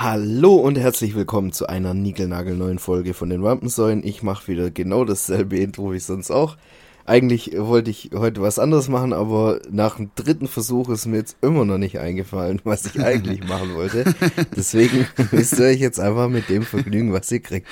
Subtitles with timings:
[0.00, 4.06] Hallo und herzlich willkommen zu einer niegelnagelneuen Folge von den Wampensäulen.
[4.06, 6.56] Ich mache wieder genau dasselbe Intro wie sonst auch.
[7.04, 11.36] Eigentlich wollte ich heute was anderes machen, aber nach dem dritten Versuch ist mir jetzt
[11.40, 14.14] immer noch nicht eingefallen, was ich eigentlich machen wollte.
[14.54, 17.66] Deswegen müsst ihr euch jetzt einfach mit dem vergnügen, was ihr kriegt.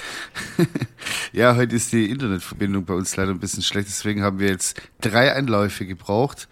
[1.32, 4.80] Ja, heute ist die Internetverbindung bei uns leider ein bisschen schlecht, deswegen haben wir jetzt
[5.00, 6.48] drei Anläufe gebraucht.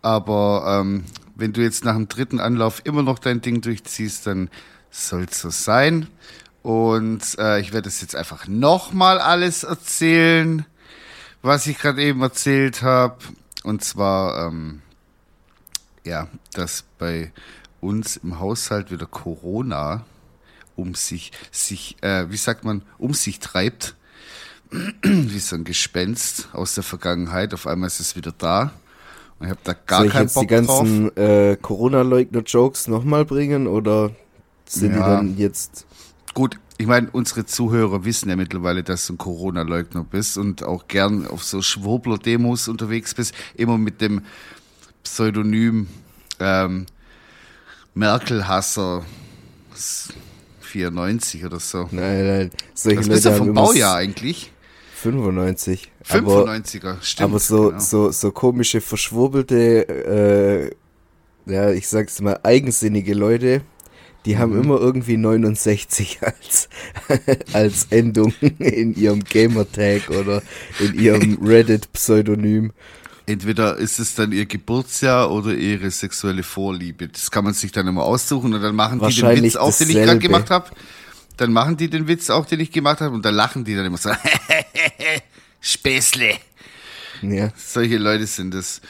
[0.00, 1.02] Aber ähm,
[1.34, 4.48] wenn du jetzt nach dem dritten Anlauf immer noch dein Ding durchziehst, dann
[4.92, 6.06] soll so sein.
[6.62, 10.64] Und äh, ich werde es jetzt einfach nochmal alles erzählen
[11.42, 13.18] was ich gerade eben erzählt habe.
[13.64, 14.80] Und zwar, ähm,
[16.04, 17.32] ja, dass bei
[17.80, 20.04] uns im Haushalt wieder Corona
[20.74, 23.96] um sich, sich, äh, wie sagt man, um sich treibt.
[25.02, 27.52] wie so ein Gespenst aus der Vergangenheit.
[27.52, 28.72] Auf einmal ist es wieder da.
[29.38, 33.26] Und ich habe da gar Soll ich keinen jetzt Bock die ganzen äh, Corona-Leugner-Jokes nochmal
[33.26, 34.12] bringen oder
[34.72, 35.16] sind die Ja.
[35.16, 35.86] dann jetzt
[36.34, 40.88] Gut, ich meine, unsere Zuhörer wissen ja mittlerweile, dass du ein Corona-Leugner bist und auch
[40.88, 44.22] gern auf so Schwurbler-Demos unterwegs bist, immer mit dem
[45.04, 45.88] Pseudonym
[46.40, 46.86] ähm,
[47.94, 49.04] Merkel-Hasser
[50.60, 51.88] 94 oder so.
[51.90, 52.50] Nein, nein.
[52.72, 54.52] Solche Was bist du vom Baujahr eigentlich?
[54.94, 55.90] 95.
[56.08, 57.30] Aber, 95er, stimmt.
[57.30, 57.80] aber so, genau.
[57.80, 60.70] so, so komische, verschwurbelte,
[61.46, 63.62] äh, ja, ich sag's mal, eigensinnige Leute,
[64.26, 64.62] die haben Mhm.
[64.64, 66.68] immer irgendwie 69 als,
[67.52, 70.42] als Endung in ihrem Gamertag oder
[70.78, 72.72] in ihrem Reddit-Pseudonym.
[73.26, 77.08] Entweder ist es dann ihr Geburtsjahr oder ihre sexuelle Vorliebe.
[77.08, 79.88] Das kann man sich dann immer aussuchen und dann machen die den Witz auch, den
[79.90, 80.70] ich gerade gemacht habe.
[81.36, 83.86] Dann machen die den Witz auch, den ich gemacht habe und dann lachen die dann
[83.86, 84.10] immer so.
[85.60, 86.34] Späßle.
[87.22, 87.52] Ja.
[87.56, 88.80] Solche Leute sind es.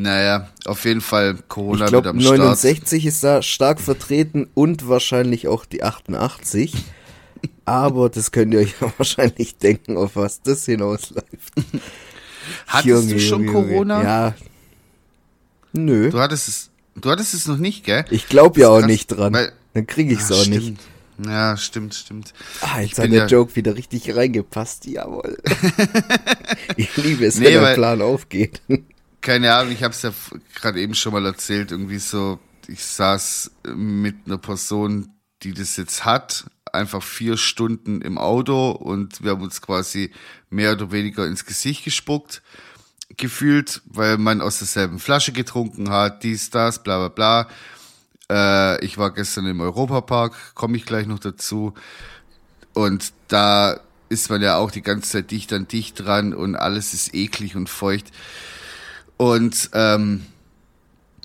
[0.00, 2.38] Naja, auf jeden Fall Corona Ich wieder glaube, am Start.
[2.38, 6.72] 69 ist da stark vertreten und wahrscheinlich auch die 88.
[7.64, 11.52] Aber das könnt ihr euch ja wahrscheinlich denken, auf was das hinausläuft.
[12.66, 14.02] Hattest du schon Corona?
[14.02, 14.34] Ja.
[15.72, 16.10] Nö.
[16.10, 18.04] Du hattest es, du hattest es noch nicht, gell?
[18.10, 19.32] Ich glaube ja auch nicht dran.
[19.34, 20.64] weil- Dann kriege ich es Ah, auch stimmt.
[21.18, 21.26] nicht.
[21.26, 22.32] Ja, stimmt, stimmt.
[22.62, 24.86] Ah, Ich jetzt hat der ja- Joke wieder richtig reingepasst.
[24.86, 25.36] Jawohl.
[26.76, 28.62] ich liebe es, Nee, wenn der Plan aufgeht.
[29.20, 30.12] Keine Ahnung, ich habe es ja
[30.54, 35.12] gerade eben schon mal erzählt, irgendwie so, ich saß mit einer Person,
[35.42, 40.12] die das jetzt hat, einfach vier Stunden im Auto und wir haben uns quasi
[40.50, 42.42] mehr oder weniger ins Gesicht gespuckt,
[43.16, 47.48] gefühlt, weil man aus derselben Flasche getrunken hat, dies, das, bla bla bla.
[48.30, 51.74] Äh, ich war gestern im Europapark, komme ich gleich noch dazu.
[52.74, 56.94] Und da ist man ja auch die ganze Zeit dicht an dicht dran und alles
[56.94, 58.12] ist eklig und feucht.
[59.18, 60.24] Und ähm,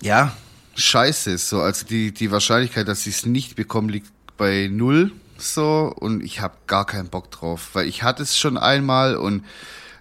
[0.02, 0.36] ja,
[0.74, 1.60] scheiße so.
[1.60, 6.40] Also die, die Wahrscheinlichkeit, dass ich es nicht bekomme, liegt bei null so und ich
[6.40, 9.44] habe gar keinen Bock drauf, weil ich hatte es schon einmal und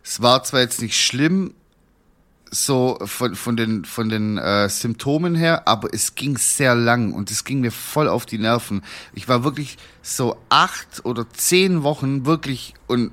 [0.04, 1.54] es war zwar jetzt nicht schlimm,
[2.52, 7.32] so von, von den, von den äh, Symptomen her, aber es ging sehr lang und
[7.32, 8.84] es ging mir voll auf die Nerven.
[9.14, 13.12] Ich war wirklich so acht oder zehn Wochen wirklich und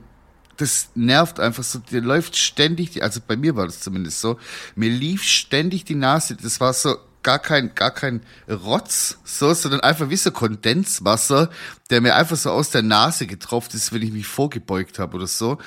[0.60, 4.38] das nervt einfach so, dir läuft ständig, die, also bei mir war das zumindest so,
[4.75, 9.81] mir lief ständig die Nase, das war so gar kein, gar kein Rotz, so, sondern
[9.81, 11.50] einfach wie so Kondenswasser,
[11.91, 15.26] der mir einfach so aus der Nase getropft ist, wenn ich mich vorgebeugt habe oder
[15.26, 15.59] so.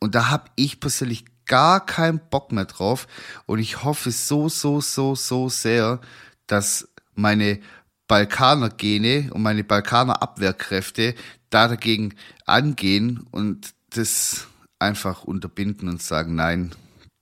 [0.00, 3.06] Und da habe ich persönlich gar keinen Bock mehr drauf.
[3.46, 6.00] Und ich hoffe so, so, so, so sehr,
[6.46, 7.60] dass meine
[8.08, 11.14] Balkaner-Gene und meine Balkaner-Abwehrkräfte
[11.50, 12.14] da dagegen
[12.46, 14.46] angehen und das
[14.78, 16.74] einfach unterbinden und sagen, nein,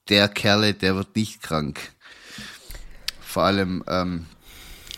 [0.08, 1.80] der Kerle, der wird nicht krank.
[3.20, 4.26] Vor allem, ähm,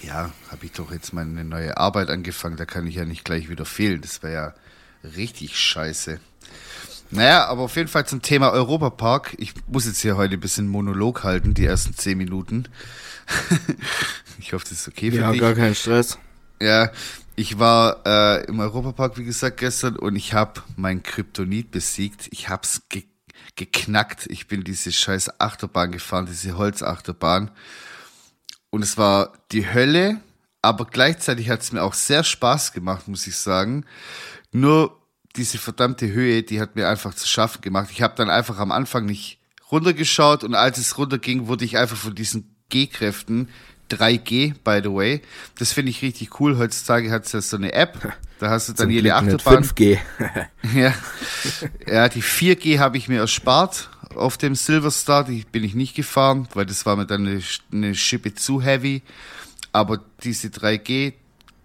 [0.03, 3.49] ja, habe ich doch jetzt meine neue Arbeit angefangen, da kann ich ja nicht gleich
[3.49, 4.01] wieder fehlen.
[4.01, 4.55] Das wäre ja
[5.17, 6.19] richtig scheiße.
[7.11, 9.35] Naja, aber auf jeden Fall zum Thema Europapark.
[9.39, 12.69] Ich muss jetzt hier heute ein bisschen Monolog halten, die ersten zehn Minuten.
[14.39, 15.41] ich hoffe, das ist okay für Ja, dich.
[15.41, 16.19] gar kein Stress.
[16.61, 16.91] Ja,
[17.37, 22.29] ich war äh, im Europapark, wie gesagt, gestern und ich habe mein Kryptonit besiegt.
[22.31, 23.05] Ich hab's ge
[23.57, 24.27] geknackt.
[24.31, 27.51] Ich bin diese scheiß Achterbahn gefahren, diese Holzachterbahn.
[28.71, 30.21] Und es war die Hölle,
[30.63, 33.85] aber gleichzeitig hat es mir auch sehr Spaß gemacht, muss ich sagen.
[34.53, 34.99] Nur
[35.37, 37.89] diese verdammte Höhe, die hat mir einfach zu schaffen gemacht.
[37.91, 39.41] Ich habe dann einfach am Anfang nicht
[39.71, 43.49] runtergeschaut und als es runterging, wurde ich einfach von diesen G-Kräften
[43.97, 45.23] 3G, by the way.
[45.59, 46.59] Das finde ich richtig cool.
[46.59, 48.17] Heutzutage hat es ja so eine App.
[48.39, 49.65] Da hast du dann Zum jede Glück Achterbahn.
[49.65, 49.99] 5G.
[50.75, 50.95] Ja,
[51.87, 55.25] ja die 4G habe ich mir erspart auf dem Silverstar.
[55.25, 57.43] Die bin ich nicht gefahren, weil das war mir dann eine,
[57.73, 59.03] eine Schippe zu heavy.
[59.73, 61.15] Aber diese 3G,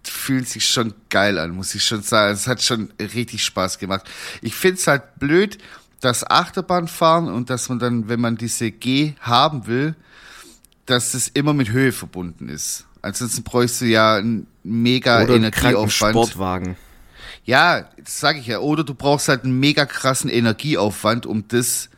[0.10, 2.34] fühlt sich schon geil an, muss ich schon sagen.
[2.34, 4.10] Es hat schon richtig Spaß gemacht.
[4.42, 5.58] Ich finde es halt blöd,
[6.00, 9.96] das Achterbahnfahren und dass man dann, wenn man diese G haben will,
[10.88, 12.86] dass das immer mit Höhe verbunden ist.
[13.02, 16.14] Ansonsten bräuchst du ja einen mega Oder einen Energieaufwand.
[16.14, 16.76] Sportwagen.
[17.46, 18.60] Ja, das sage ich ja.
[18.60, 21.90] Oder du brauchst halt einen mega krassen Energieaufwand, um das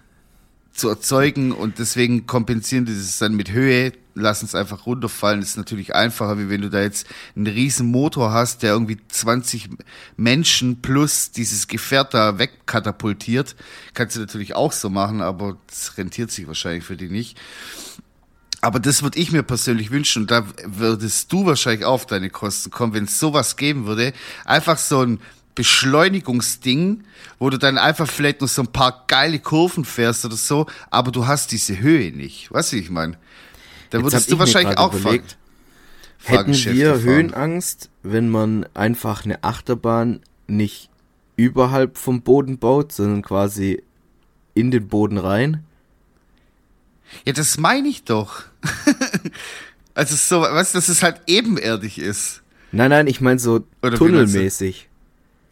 [0.73, 5.41] zu erzeugen und deswegen kompensieren die das dann mit Höhe, lassen es einfach runterfallen.
[5.41, 8.97] Das ist natürlich einfacher, wie wenn du da jetzt einen riesen Motor hast, der irgendwie
[9.07, 9.69] 20
[10.15, 13.55] Menschen plus dieses Gefährt da wegkatapultiert.
[13.93, 17.37] Kannst du natürlich auch so machen, aber das rentiert sich wahrscheinlich für die nicht.
[18.61, 22.71] Aber das würde ich mir persönlich wünschen und da würdest du wahrscheinlich auf deine Kosten
[22.71, 24.13] kommen, wenn es sowas geben würde.
[24.45, 25.19] Einfach so ein
[25.55, 27.03] Beschleunigungsding,
[27.37, 31.11] wo du dann einfach vielleicht noch so ein paar geile Kurven fährst oder so, aber
[31.11, 32.51] du hast diese Höhe nicht.
[32.51, 33.17] Weißt du, wie ich meine?
[33.93, 35.37] Hab würdest du wahrscheinlich auch überlegt,
[36.23, 37.03] Hätten wir fahren.
[37.03, 40.89] Höhenangst, wenn man einfach eine Achterbahn nicht
[41.35, 43.83] überhalb vom Boden baut, sondern quasi
[44.53, 45.63] in den Boden rein?
[47.25, 48.43] Ja, das meine ich doch.
[49.93, 52.41] also so, weißt du, dass es halt ebenerdig ist.
[52.71, 54.87] Nein, nein, ich meine so Oder tunnelmäßig.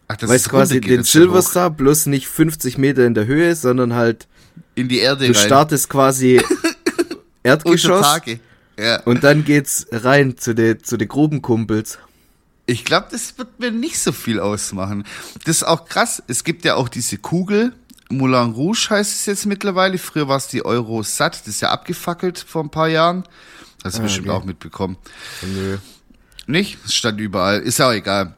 [0.07, 1.03] Ach, das Weißt ist du quasi den.
[1.03, 4.27] Silverstar bloß nicht 50 Meter in der Höhe, sondern halt
[4.75, 5.45] in die Erde du rein.
[5.45, 6.41] startest quasi
[7.43, 8.21] Erdgeschoss.
[8.79, 9.01] Ja.
[9.03, 11.97] und dann geht's rein zu den zu den Grubenkumpels.
[12.67, 15.05] Ich glaube, das wird mir nicht so viel ausmachen.
[15.45, 16.21] Das ist auch krass.
[16.27, 17.73] Es gibt ja auch diese Kugel.
[18.09, 19.97] Moulin Rouge heißt es jetzt mittlerweile.
[19.97, 21.39] Früher war es die Eurosat.
[21.41, 23.23] Das ist ja abgefackelt vor ein paar Jahren.
[23.83, 24.37] Hast du Ah, bestimmt okay.
[24.37, 24.97] auch mitbekommen.
[25.41, 25.77] Nö.
[26.47, 26.77] Nicht?
[26.85, 27.59] Es stand überall.
[27.59, 28.33] Ist ja auch egal.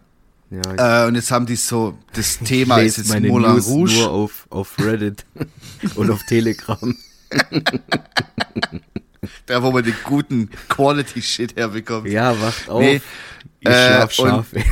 [0.49, 3.93] Ja, Äh, und jetzt haben die so, das Thema ist jetzt meine Moulin News Rouge.
[3.93, 5.23] nur auf, auf Reddit
[5.95, 6.95] und auf Telegram.
[9.45, 12.07] Da, wo man den guten Quality-Shit herbekommt.
[12.07, 12.81] Ja, wacht auf.
[12.81, 13.01] Nee,
[13.59, 14.53] ich äh, schlaf scharf.
[14.53, 14.63] Und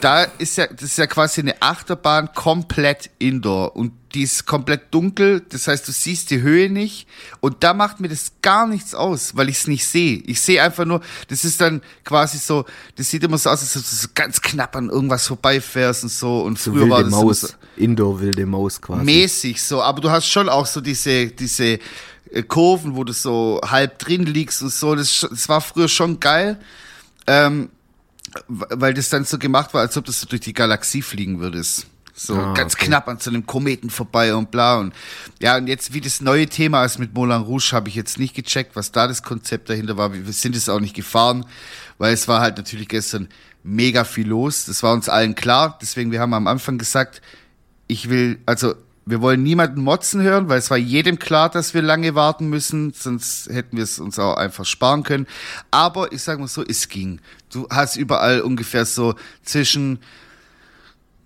[0.00, 4.92] da ist ja, das ist ja quasi eine Achterbahn komplett indoor und die ist komplett
[4.92, 7.06] dunkel, das heißt, du siehst die Höhe nicht
[7.40, 10.18] und da macht mir das gar nichts aus, weil ich es nicht sehe.
[10.26, 12.64] Ich sehe einfach nur, das ist dann quasi so,
[12.96, 16.10] das sieht immer so aus, als ob du so ganz knapp an irgendwas vorbeifährst und
[16.10, 17.40] so und so früher war wilde das immer Maus.
[17.40, 19.04] so Indoor wilde Maus quasi.
[19.04, 21.78] mäßig so, aber du hast schon auch so diese, diese
[22.32, 26.20] äh, Kurven, wo du so halb drin liegst und so, das, das war früher schon
[26.20, 26.60] geil.
[27.26, 27.70] Ähm,
[28.48, 31.86] weil das dann so gemacht war, als ob du so durch die Galaxie fliegen würdest.
[32.14, 32.86] So Ah, ganz okay.
[32.86, 34.92] knapp an so einem Kometen vorbei und bla und
[35.40, 38.34] ja und jetzt wie das neue Thema ist mit Moulin Rouge habe ich jetzt nicht
[38.34, 40.12] gecheckt, was da das Konzept dahinter war.
[40.12, 41.46] Wir sind es auch nicht gefahren,
[41.96, 43.28] weil es war halt natürlich gestern
[43.62, 44.66] mega viel los.
[44.66, 45.78] Das war uns allen klar.
[45.80, 47.22] Deswegen wir haben am Anfang gesagt,
[47.86, 48.74] ich will also
[49.10, 52.92] wir wollen niemanden motzen hören, weil es war jedem klar, dass wir lange warten müssen,
[52.92, 55.26] sonst hätten wir es uns auch einfach sparen können.
[55.70, 57.20] Aber ich sag mal so, es ging.
[57.52, 59.98] Du hast überall ungefähr so zwischen,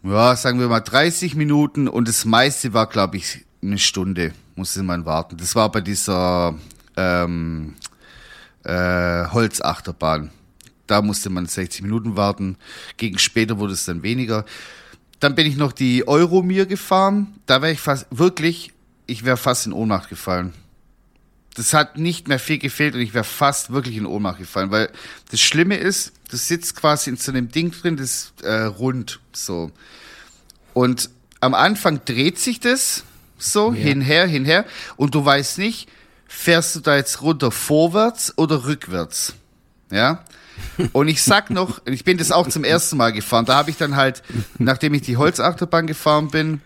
[0.02, 4.82] ja, sagen wir mal 30 Minuten und das meiste war, glaube ich, eine Stunde musste
[4.82, 5.36] man warten.
[5.36, 6.54] Das war bei dieser
[6.96, 7.74] ähm,
[8.62, 10.30] äh, Holzachterbahn.
[10.86, 12.56] Da musste man 60 Minuten warten.
[12.96, 14.44] Gegen später wurde es dann weniger.
[15.24, 17.40] Dann bin ich noch die Euromir gefahren.
[17.46, 18.74] Da wäre ich fast, wirklich,
[19.06, 20.52] ich wäre fast in Ohnmacht gefallen.
[21.54, 24.90] Das hat nicht mehr viel gefehlt und ich wäre fast wirklich in Ohnmacht gefallen, weil
[25.30, 28.04] das Schlimme ist, du sitzt quasi in so einem Ding drin, das
[28.34, 29.70] ist äh, rund so.
[30.74, 31.08] Und
[31.40, 33.04] am Anfang dreht sich das
[33.38, 35.88] so hinher, hinher und du weißt nicht,
[36.28, 39.32] fährst du da jetzt runter vorwärts oder rückwärts.
[39.90, 40.22] Ja?
[40.92, 43.44] Und ich sag noch, ich bin das auch zum ersten Mal gefahren.
[43.44, 44.22] Da habe ich dann halt,
[44.58, 46.60] nachdem ich die Holzachterbahn gefahren bin,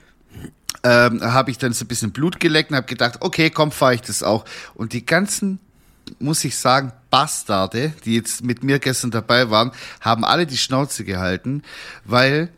[0.84, 3.94] ähm, habe ich dann so ein bisschen Blut geleckt und habe gedacht, okay, komm, fahre
[3.94, 4.44] ich das auch.
[4.74, 5.58] Und die ganzen,
[6.18, 11.04] muss ich sagen, Bastarde, die jetzt mit mir gestern dabei waren, haben alle die Schnauze
[11.04, 11.62] gehalten,
[12.04, 12.50] weil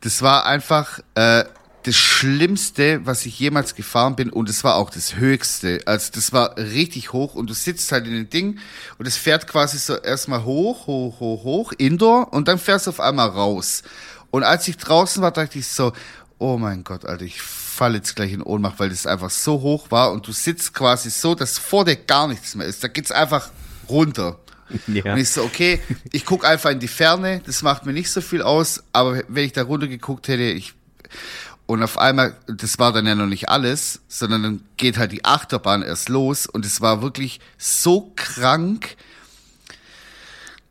[0.00, 1.44] das war einfach äh,
[1.82, 5.80] das Schlimmste, was ich jemals gefahren bin und es war auch das Höchste.
[5.86, 8.58] Also das war richtig hoch und du sitzt halt in dem Ding
[8.98, 12.90] und es fährt quasi so erstmal hoch, hoch, hoch, hoch, indoor und dann fährst du
[12.90, 13.82] auf einmal raus.
[14.30, 15.92] Und als ich draußen war, dachte ich so,
[16.38, 19.90] oh mein Gott, Alter, ich falle jetzt gleich in Ohnmacht, weil das einfach so hoch
[19.90, 22.82] war und du sitzt quasi so, dass vor dir gar nichts mehr ist.
[22.82, 23.50] Da geht's einfach
[23.88, 24.38] runter.
[24.86, 25.12] Ja.
[25.12, 25.80] Und ich so, okay,
[26.12, 29.44] ich guck einfach in die Ferne, das macht mir nicht so viel aus, aber wenn
[29.44, 30.72] ich da runter geguckt hätte, ich
[31.66, 35.24] und auf einmal, das war dann ja noch nicht alles, sondern dann geht halt die
[35.24, 38.96] Achterbahn erst los und es war wirklich so krank,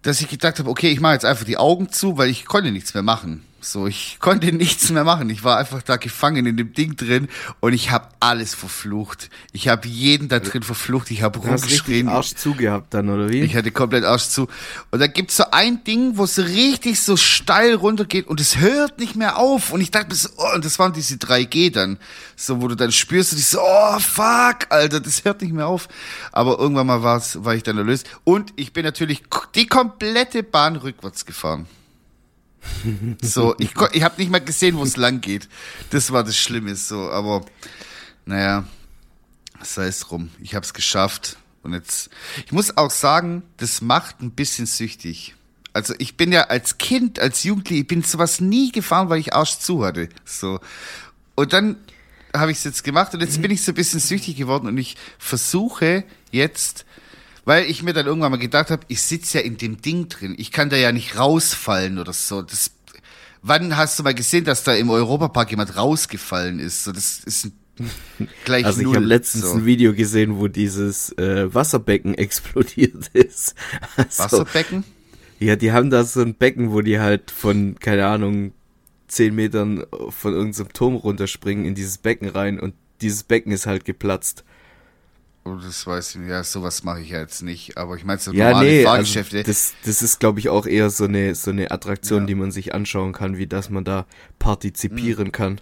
[0.01, 2.71] dass ich gedacht habe, okay, ich mache jetzt einfach die Augen zu, weil ich konnte
[2.71, 3.43] nichts mehr machen.
[3.63, 5.29] So, ich konnte nichts mehr machen.
[5.29, 7.27] Ich war einfach da gefangen in dem Ding drin
[7.59, 9.29] und ich habe alles verflucht.
[9.51, 11.11] Ich habe jeden da drin verflucht.
[11.11, 12.07] Ich habe rumgeschrien.
[12.07, 13.41] Arsch zu gehabt dann oder wie?
[13.41, 14.47] Ich hatte komplett Arsch zu.
[14.89, 18.97] Und da gibt's so ein Ding, wo es richtig so steil runtergeht und es hört
[18.97, 19.71] nicht mehr auf.
[19.71, 21.99] Und ich dachte mir so, oh, und das waren diese 3G dann,
[22.35, 25.67] so wo du dann spürst und ich so, oh fuck, Alter, das hört nicht mehr
[25.67, 25.87] auf.
[26.31, 28.09] Aber irgendwann mal war's, war ich dann erlöst.
[28.23, 29.21] Und ich bin natürlich
[29.53, 31.67] die komplette Bahn rückwärts gefahren.
[33.21, 35.49] So, ich, ich habe nicht mal gesehen, wo es lang geht.
[35.89, 37.45] Das war das Schlimme, so, aber
[38.25, 38.65] naja,
[39.61, 40.29] sei es drum.
[40.41, 41.37] Ich habe es geschafft.
[41.63, 42.09] Und jetzt,
[42.45, 45.35] ich muss auch sagen, das macht ein bisschen süchtig.
[45.73, 49.33] Also ich bin ja als Kind, als Jugendlicher, ich bin sowas nie gefahren, weil ich
[49.33, 50.09] Arsch zu hatte.
[50.25, 50.59] So.
[51.35, 51.77] Und dann
[52.33, 54.77] habe ich es jetzt gemacht und jetzt bin ich so ein bisschen süchtig geworden und
[54.77, 56.85] ich versuche jetzt
[57.45, 60.35] weil ich mir dann irgendwann mal gedacht habe, ich sitze ja in dem Ding drin.
[60.37, 62.41] Ich kann da ja nicht rausfallen oder so.
[62.41, 62.71] Das,
[63.41, 66.83] wann hast du mal gesehen, dass da im Europapark jemand rausgefallen ist?
[66.83, 67.53] So, das ist ein
[68.45, 69.53] gleich Also ich habe letztens so.
[69.53, 73.55] ein Video gesehen, wo dieses äh, Wasserbecken explodiert ist.
[73.97, 74.83] Also, Wasserbecken?
[75.39, 78.53] Ja, die haben da so ein Becken, wo die halt von, keine Ahnung,
[79.07, 83.83] zehn Metern von irgendeinem Turm runterspringen in dieses Becken rein und dieses Becken ist halt
[83.83, 84.43] geplatzt.
[85.43, 86.29] Oh, das weiß ich nicht.
[86.29, 87.77] Ja, sowas mache ich ja jetzt nicht.
[87.77, 89.37] Aber ich meine, so ja, normale nee, Fahrgeschäfte.
[89.37, 92.27] Also das, das ist, glaube ich, auch eher so eine, so eine Attraktion, ja.
[92.27, 94.05] die man sich anschauen kann, wie dass man da
[94.37, 95.31] partizipieren mhm.
[95.31, 95.61] kann.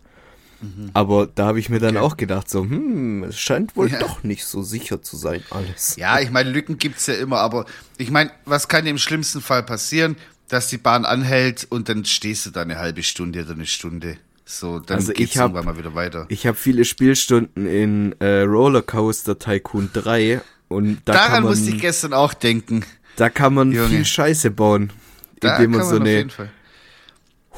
[0.62, 0.92] Mhm.
[0.94, 2.06] Aber da habe ich mir dann okay.
[2.06, 4.00] auch gedacht, so, hm, es scheint wohl ja.
[4.00, 5.96] doch nicht so sicher zu sein, alles.
[5.96, 7.66] Ja, ich meine, Lücken gibt's ja immer, aber
[7.98, 10.18] ich meine, was kann im schlimmsten Fall passieren?
[10.50, 14.18] Dass die Bahn anhält und dann stehst du da eine halbe Stunde oder eine Stunde.
[14.52, 16.26] So, dann also geht's hab, irgendwann mal wieder weiter.
[16.30, 21.70] Ich habe viele Spielstunden in äh, Rollercoaster Tycoon 3 und da Daran kann man, musste
[21.70, 22.84] ich gestern auch denken.
[23.16, 23.90] Da kann man Junge.
[23.90, 24.92] viel Scheiße bauen,
[25.40, 26.26] da indem man so eine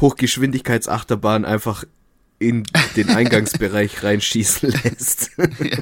[0.02, 1.86] Hochgeschwindigkeitsachterbahn einfach
[2.40, 2.66] in
[2.98, 5.32] den Eingangsbereich reinschießen lässt.
[5.38, 5.78] ja.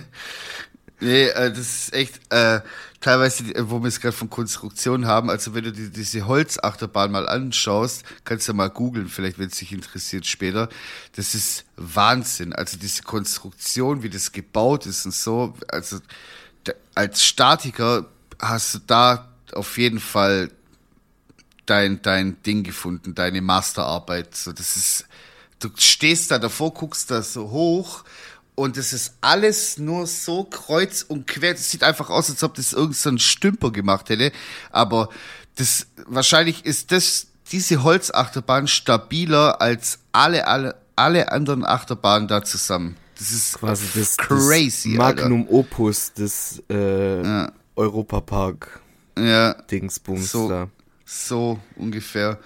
[1.02, 2.62] Nee, äh, das ist echt äh,
[3.00, 7.28] teilweise, wo wir es gerade von Konstruktion haben, also wenn du die, diese Holzachterbahn mal
[7.28, 10.68] anschaust, kannst du mal googeln, vielleicht wenn es dich interessiert später.
[11.16, 12.54] Das ist Wahnsinn.
[12.54, 16.00] Also diese Konstruktion, wie das gebaut ist und so, also
[16.96, 18.06] als Statiker
[18.40, 20.52] hast du da auf jeden Fall
[21.66, 24.36] dein, dein Ding gefunden, deine Masterarbeit.
[24.36, 25.06] So, das ist,
[25.60, 28.04] du stehst da davor, guckst da so hoch
[28.60, 31.54] und es ist alles nur so kreuz und quer.
[31.54, 34.34] Das sieht einfach aus, als ob das irgendein so Stümper gemacht hätte.
[34.70, 35.08] Aber
[35.56, 42.98] das, wahrscheinlich ist das, diese Holzachterbahn stabiler als alle, alle, alle anderen Achterbahnen da zusammen.
[43.18, 44.96] Das ist quasi das, crazy.
[44.96, 45.54] Das Magnum Alter.
[45.54, 47.52] Opus des äh, ja.
[47.78, 48.82] Europapark
[49.18, 49.54] ja.
[49.54, 50.68] Dingsbums so, da.
[51.06, 52.38] So ungefähr.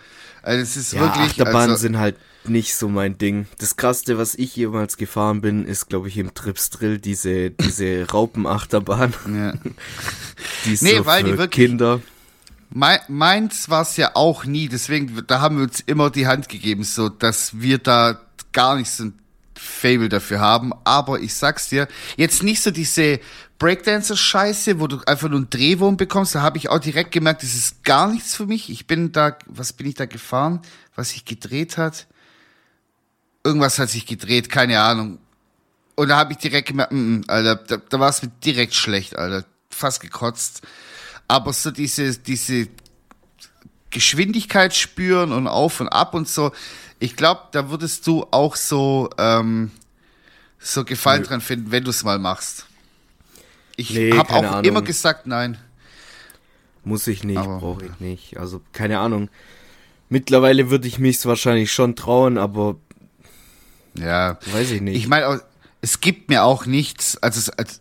[0.44, 1.32] Also es ist ja, wirklich.
[1.32, 3.48] Achterbahnen also, sind halt nicht so mein Ding.
[3.58, 8.10] Das krasseste, was ich jemals gefahren bin, ist, glaube ich, im Trips Drill diese, diese
[8.10, 9.14] Raupenachterbahn.
[9.28, 9.54] Ja.
[10.66, 12.02] die ist nee, so weil die wirklich, Kinder.
[12.70, 16.50] Mein, meins war es ja auch nie, deswegen, da haben wir uns immer die Hand
[16.50, 18.20] gegeben, so dass wir da
[18.52, 19.20] gar nicht so ein
[19.56, 20.74] Fable dafür haben.
[20.84, 23.20] Aber ich sag's dir, jetzt nicht so diese
[23.60, 27.54] Breakdancer-Scheiße, wo du einfach nur einen Drehwurm bekommst, da habe ich auch direkt gemerkt, das
[27.54, 28.70] ist gar nichts für mich.
[28.70, 30.62] Ich bin da, was bin ich da gefahren,
[30.96, 32.08] was sich gedreht hat?
[33.44, 35.20] Irgendwas hat sich gedreht, keine Ahnung.
[35.96, 38.74] Und da habe ich direkt gemerkt, mm, mm, Alter, da, da war es mir direkt
[38.74, 39.46] schlecht, Alter.
[39.70, 40.62] Fast gekotzt.
[41.28, 42.68] Aber so diese, diese
[43.90, 46.52] Geschwindigkeit spüren und auf und ab und so,
[47.00, 49.72] ich glaube, da würdest du auch so, ähm,
[50.60, 51.28] so Gefallen nee.
[51.28, 52.66] dran finden, wenn du es mal machst.
[53.76, 54.64] Ich nee, habe auch Ahnung.
[54.64, 55.58] immer gesagt, nein.
[56.84, 58.38] Muss ich nicht, brauche ich nicht.
[58.38, 59.30] Also, keine Ahnung.
[60.10, 62.76] Mittlerweile würde ich mich wahrscheinlich schon trauen, aber
[63.98, 64.38] ja.
[64.52, 64.98] Weiß ich nicht.
[64.98, 65.42] Ich meine,
[65.82, 67.80] es gibt mir auch nichts, also, also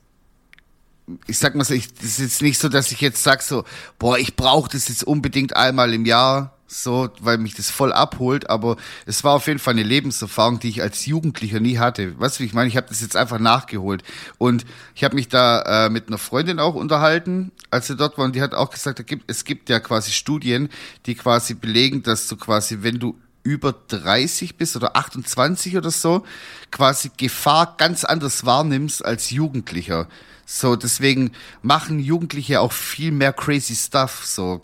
[1.26, 3.64] ich sag mal so, ich, das ist jetzt nicht so, dass ich jetzt sag so,
[3.98, 8.48] boah, ich brauche das jetzt unbedingt einmal im Jahr, so, weil mich das voll abholt,
[8.48, 12.18] aber es war auf jeden Fall eine Lebenserfahrung, die ich als Jugendlicher nie hatte.
[12.18, 12.68] Weißt du, wie ich meine?
[12.68, 14.02] Ich habe das jetzt einfach nachgeholt.
[14.38, 14.64] Und
[14.94, 18.34] ich habe mich da äh, mit einer Freundin auch unterhalten, als sie dort war, und
[18.34, 20.70] die hat auch gesagt, es gibt ja quasi Studien,
[21.04, 26.24] die quasi belegen, dass du quasi, wenn du über 30 bist oder 28 oder so,
[26.70, 30.08] quasi Gefahr ganz anders wahrnimmst als Jugendlicher.
[30.46, 31.32] So, deswegen
[31.62, 34.24] machen Jugendliche auch viel mehr crazy stuff.
[34.24, 34.60] So,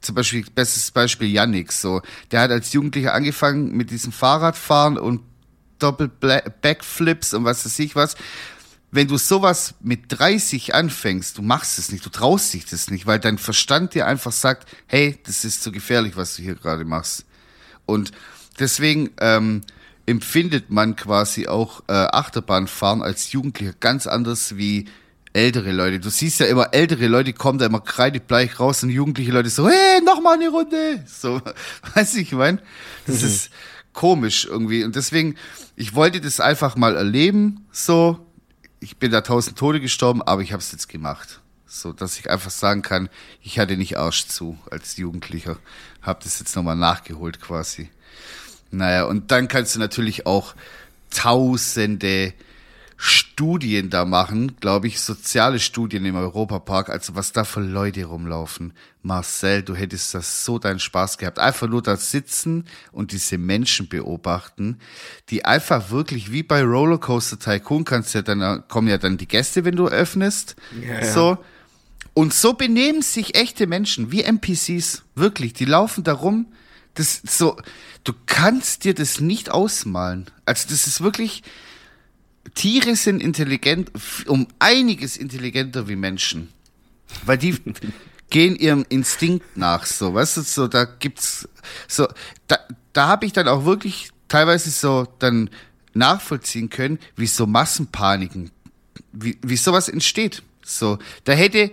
[0.00, 1.72] zum Beispiel, bestes Beispiel Yannick.
[1.72, 5.22] So, der hat als Jugendlicher angefangen mit diesem Fahrradfahren und
[5.78, 8.16] Doppel-Backflips und was weiß ich was.
[8.90, 13.06] Wenn du sowas mit 30 anfängst, du machst es nicht, du traust dich das nicht,
[13.06, 16.86] weil dein Verstand dir einfach sagt, hey, das ist zu gefährlich, was du hier gerade
[16.86, 17.26] machst.
[17.88, 18.12] Und
[18.58, 19.62] deswegen ähm,
[20.04, 24.84] empfindet man quasi auch äh, Achterbahnfahren als Jugendlicher ganz anders wie
[25.32, 26.00] ältere Leute.
[26.00, 29.68] Du siehst ja immer, ältere Leute kommen da immer kreidebleich raus und jugendliche Leute so,
[29.68, 31.02] hey, noch mal eine Runde.
[31.06, 31.40] So,
[31.94, 32.60] weiß ich, ich meine,
[33.06, 33.28] das mhm.
[33.28, 33.50] ist
[33.94, 34.84] komisch irgendwie.
[34.84, 35.36] Und deswegen,
[35.76, 38.18] ich wollte das einfach mal erleben, so.
[38.80, 41.40] Ich bin da tausend Tode gestorben, aber ich habe es jetzt gemacht.
[41.66, 43.08] So, dass ich einfach sagen kann,
[43.42, 45.58] ich hatte nicht Arsch zu als Jugendlicher.
[46.02, 47.90] Hab das jetzt nochmal nachgeholt quasi.
[48.70, 50.54] Naja, und dann kannst du natürlich auch
[51.10, 52.34] tausende
[53.00, 58.72] Studien da machen, glaube ich, soziale Studien im Europapark, also was da für Leute rumlaufen.
[59.02, 61.38] Marcel, du hättest das so deinen Spaß gehabt.
[61.38, 64.80] Einfach nur da sitzen und diese Menschen beobachten,
[65.30, 69.64] die einfach wirklich wie bei Rollercoaster Tycoon kannst ja dann, kommen ja dann die Gäste,
[69.64, 70.56] wenn du öffnest.
[70.82, 71.38] Ja, ja.
[72.18, 75.04] Und so benehmen sich echte Menschen wie NPCs.
[75.14, 76.46] Wirklich, die laufen da rum.
[76.94, 77.56] Das so,
[78.02, 80.26] du kannst dir das nicht ausmalen.
[80.44, 81.44] Also das ist wirklich,
[82.56, 83.92] Tiere sind intelligent,
[84.26, 86.48] um einiges intelligenter wie Menschen.
[87.24, 87.56] Weil die
[88.30, 91.48] gehen ihrem Instinkt nach, so, weißt du, so, da gibt's,
[91.86, 92.08] so,
[92.48, 92.58] da,
[92.94, 95.50] da habe ich dann auch wirklich teilweise so dann
[95.94, 98.50] nachvollziehen können, wie so Massenpaniken,
[99.12, 100.42] wie, wie sowas entsteht.
[100.64, 101.70] So, da hätte,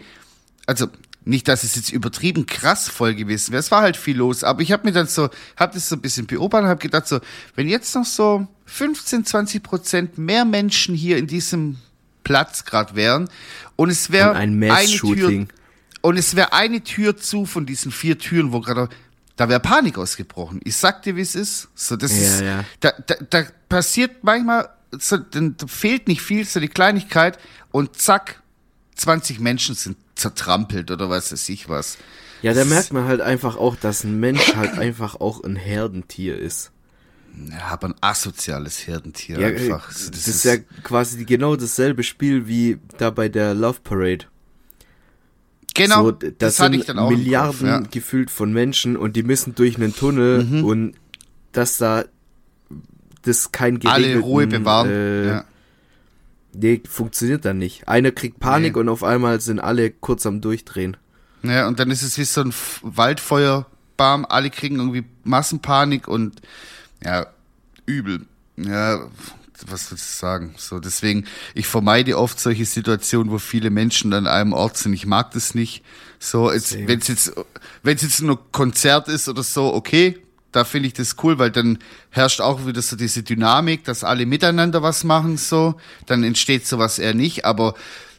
[0.66, 0.88] also
[1.26, 3.60] nicht, dass es jetzt übertrieben krass voll gewesen wäre.
[3.60, 6.02] Es war halt viel los, aber ich habe mir dann so, habe das so ein
[6.02, 7.20] bisschen beobachtet, habe gedacht so,
[7.56, 11.78] wenn jetzt noch so 15, 20 Prozent mehr Menschen hier in diesem
[12.24, 13.30] Platz gerade wären
[13.76, 15.48] und es wäre ein eine Tür
[16.02, 18.90] und es wäre eine Tür zu von diesen vier Türen, wo gerade
[19.36, 20.62] da wäre Panik ausgebrochen.
[20.64, 21.68] Ich sag dir, wie es ist.
[21.76, 22.66] So, das ja, ist, ja.
[22.80, 27.38] Da, da, da passiert manchmal, so, dann fehlt nicht viel, so die Kleinigkeit
[27.72, 28.42] und zack,
[28.96, 31.98] 20 Menschen sind zertrampelt oder was weiß ich was.
[32.42, 36.38] Ja, da merkt man halt einfach auch, dass ein Mensch halt einfach auch ein Herdentier
[36.38, 36.72] ist.
[37.50, 39.88] Ja, aber ein asoziales Herdentier ja, einfach.
[39.88, 44.26] Das, das ist, ist ja quasi genau dasselbe Spiel wie da bei der Love Parade.
[45.74, 47.80] Genau, so, das, das hatte ich dann auch Milliarden Kopf, ja.
[47.80, 50.64] gefühlt von Menschen und die müssen durch einen Tunnel mhm.
[50.64, 50.96] und
[51.52, 52.06] dass da
[53.24, 54.90] das kein Alle Ruhe bewahren.
[54.90, 55.46] Äh, ja.
[56.58, 57.88] Nee, funktioniert dann nicht.
[57.88, 58.80] Einer kriegt Panik nee.
[58.80, 60.98] und auf einmal sind alle kurz am Durchdrehen.
[61.44, 66.42] Ja, und dann ist es wie so ein Waldfeuer, bam, alle kriegen irgendwie Massenpanik und
[67.04, 67.28] ja,
[67.86, 68.26] übel.
[68.58, 69.08] Ja,
[69.68, 70.56] was willst du sagen?
[70.58, 74.94] So, deswegen, ich vermeide oft solche Situationen, wo viele Menschen an einem Ort sind.
[74.94, 75.84] Ich mag das nicht.
[76.20, 77.34] So, wenn es jetzt,
[77.84, 80.20] wenn es jetzt nur Konzert ist oder so, okay,
[80.56, 84.26] da finde ich das cool, weil dann herrscht auch wieder so diese Dynamik, dass alle
[84.26, 87.76] miteinander was machen, so, dann entsteht sowas eher nicht, aber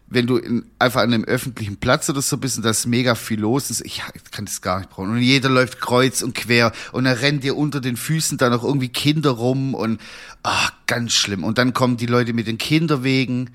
[0.09, 3.15] wenn du in, einfach an einem öffentlichen Platz oder so bist und da ist mega
[3.15, 5.11] viel los ist, ich, kann das gar nicht brauchen.
[5.11, 8.63] Und jeder läuft kreuz und quer und dann rennt dir unter den Füßen da noch
[8.63, 10.01] irgendwie Kinder rum und
[10.45, 11.43] ah, ganz schlimm.
[11.43, 13.51] Und dann kommen die Leute mit den Kinderwegen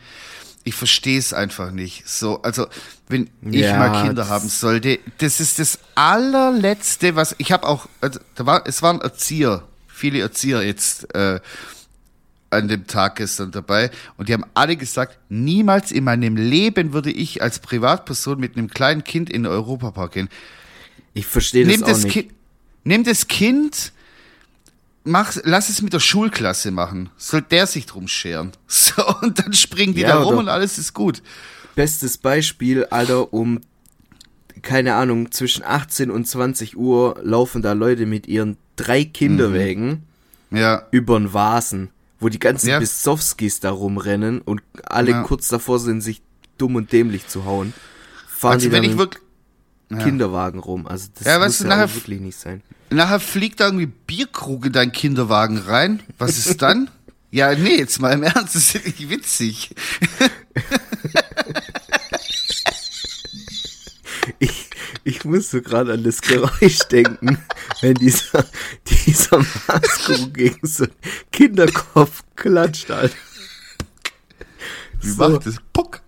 [0.64, 2.08] ich verstehe es einfach nicht.
[2.08, 2.68] So, also
[3.08, 7.88] wenn ich ja, mal Kinder haben sollte, das ist das allerletzte, was ich habe auch.
[8.00, 11.40] Also, da war, es waren Erzieher, viele Erzieher jetzt äh,
[12.50, 17.12] an dem Tag gestern dabei und die haben alle gesagt, niemals in meinem Leben würde
[17.12, 20.30] ich als Privatperson mit einem kleinen Kind in den Europapark gehen.
[21.14, 22.14] Ich verstehe das, das auch nicht.
[22.14, 22.34] Kind,
[22.84, 23.94] nimm das Kind
[25.04, 27.10] mach, lass es mit der Schulklasse machen.
[27.18, 28.52] Soll der sich drum scheren.
[28.68, 31.22] So, und dann springen die ja, da rum und alles ist gut.
[31.76, 33.62] Bestes Beispiel, Alter, um,
[34.62, 40.06] keine Ahnung, zwischen 18 und 20 Uhr laufen da Leute mit ihren drei Kinderwägen
[40.50, 40.58] mhm.
[40.58, 40.88] ja.
[40.92, 42.80] übern Vasen, wo die ganzen ja.
[42.80, 45.24] Bissowskis da rumrennen und alle ja.
[45.24, 46.22] kurz davor sind, sich
[46.58, 47.74] dumm und dämlich zu hauen.
[48.28, 49.24] Fahren also wenn ich wirklich
[50.00, 50.88] Kinderwagen rum.
[50.88, 52.62] Also das ja, muss ja nachher, wirklich nicht sein.
[52.90, 56.02] Nachher fliegt da irgendwie Bierkrug in deinen Kinderwagen rein.
[56.18, 56.90] Was ist dann?
[57.32, 59.76] ja, nee, jetzt mal im Ernst, das ist nicht witzig.
[64.40, 64.70] ich,
[65.04, 67.38] ich muss so gerade an das Geräusch denken,
[67.82, 68.46] wenn dieser,
[68.88, 70.94] dieser Maßkrug gegen so einen
[71.32, 73.16] Kinderkopf klatscht, Alter.
[75.02, 75.30] Wie so.
[75.30, 75.56] macht das?
[75.74, 76.01] Puck.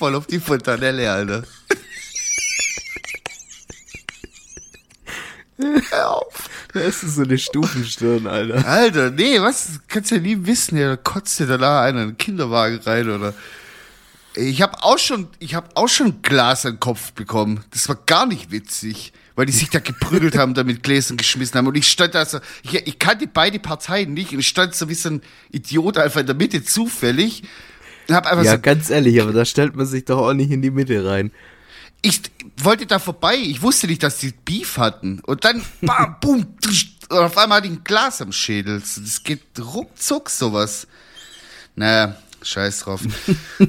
[0.00, 1.42] Voll auf die Fontanelle, Alter.
[5.58, 6.48] Hör auf.
[6.72, 8.66] Da ist so eine Stufenstirn, Alter.
[8.66, 9.78] Alter, nee, was?
[9.88, 13.34] Kannst ja nie wissen, ja, da kotzt dir danach einer in einen Kinderwagen rein oder.
[14.36, 17.62] Ich habe auch schon, ich habe auch schon Glas an den Kopf bekommen.
[17.70, 21.58] Das war gar nicht witzig, weil die sich da geprügelt haben, da mit Gläsern geschmissen
[21.58, 21.66] haben.
[21.66, 24.88] Und ich stand da so, ich, ich kannte beide Parteien nicht und ich stand so
[24.88, 27.42] wie so ein Idiot einfach in der Mitte zufällig.
[28.10, 30.62] Hab einfach ja, so, ganz ehrlich, aber da stellt man sich doch auch nicht in
[30.62, 31.30] die Mitte rein.
[32.02, 32.20] ich
[32.56, 33.36] wollte da vorbei.
[33.36, 35.20] Ich wusste nicht, dass die Beef hatten.
[35.20, 36.46] Und dann, bam, boom,
[37.10, 38.80] und auf einmal hatte ich ein Glas am Schädel.
[38.80, 40.86] Das geht ruckzuck, sowas.
[41.74, 43.02] Naja, scheiß drauf.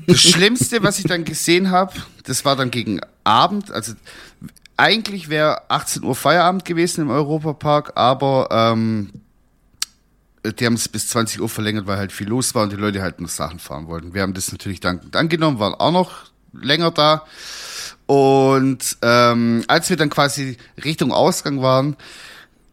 [0.07, 3.71] Das Schlimmste, was ich dann gesehen habe, das war dann gegen Abend.
[3.71, 3.93] Also
[4.77, 9.11] eigentlich wäre 18 Uhr Feierabend gewesen im Europapark, aber ähm,
[10.43, 13.01] die haben es bis 20 Uhr verlängert, weil halt viel los war und die Leute
[13.01, 14.13] halt noch Sachen fahren wollten.
[14.13, 17.25] Wir haben das natürlich dankend angenommen, waren auch noch länger da.
[18.07, 21.95] Und ähm, als wir dann quasi Richtung Ausgang waren,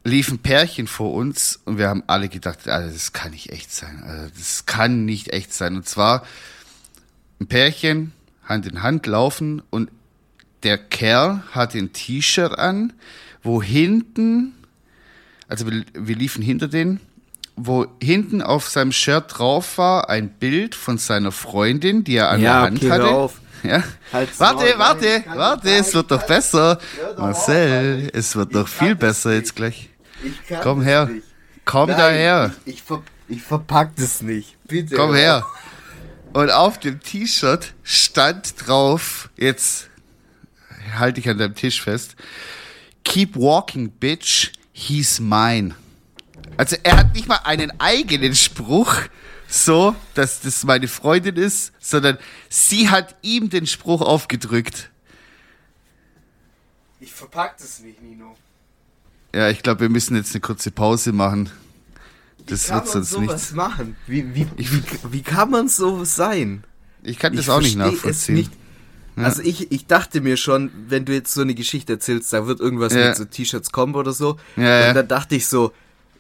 [0.05, 3.73] lief ein Pärchen vor uns und wir haben alle gedacht, also das kann nicht echt
[3.73, 4.03] sein.
[4.03, 5.77] Also das kann nicht echt sein.
[5.77, 6.25] Und zwar
[7.41, 8.13] ein Pärchen,
[8.45, 9.91] Hand in Hand laufen und
[10.63, 12.95] der Kerl hatte ein T-Shirt an,
[13.43, 14.55] wo hinten,
[15.47, 17.01] also wir, wir liefen hinter denen,
[17.61, 22.41] wo hinten auf seinem Shirt drauf war ein Bild von seiner Freundin, die er an
[22.41, 23.09] Ja, der Hand okay, hatte.
[23.09, 23.41] auf.
[23.65, 23.83] Ja.
[24.13, 26.79] Halt's warte, Maul, warte, nein, warte, es wird doch besser.
[27.17, 29.91] Marcel, es wird doch viel besser jetzt gleich.
[30.63, 31.07] Komm her.
[31.07, 31.25] nicht.
[31.65, 32.55] Komm Nein, daher.
[32.65, 34.57] Ich, ich, ver ich verpack das nicht.
[34.67, 34.95] Bitte.
[34.95, 35.45] Komm her.
[36.33, 39.89] Und auf dem T-Shirt stand drauf, jetzt
[40.97, 42.17] halte ich an deinem Tisch fest,
[43.05, 45.75] Keep walking, bitch, he's mine.
[46.59, 48.95] Also er hat nicht mal einen eigenen Spruch,
[49.49, 52.19] so, dass das meine Freundin ist, sondern
[52.51, 54.91] sie hat ihm den Spruch aufgedrückt.
[57.01, 58.37] Ich verpack das nicht, Nino.
[59.35, 61.51] Ja, ich glaube, wir müssen jetzt eine kurze Pause machen.
[62.47, 63.53] Das Kann wird man sonst sowas nichts.
[63.53, 63.97] machen?
[64.07, 66.65] Wie, wie, wie, wie kann man so sein?
[67.03, 68.35] Ich kann das ich auch nicht nachvollziehen.
[68.37, 68.53] nicht.
[69.17, 72.61] Also ich, ich dachte mir schon, wenn du jetzt so eine Geschichte erzählst, da wird
[72.61, 73.09] irgendwas Ja.
[73.09, 74.39] mit so T-Shirts kommen oder so.
[74.57, 74.89] Ja, ja.
[74.91, 75.73] Und dann dachte ich so,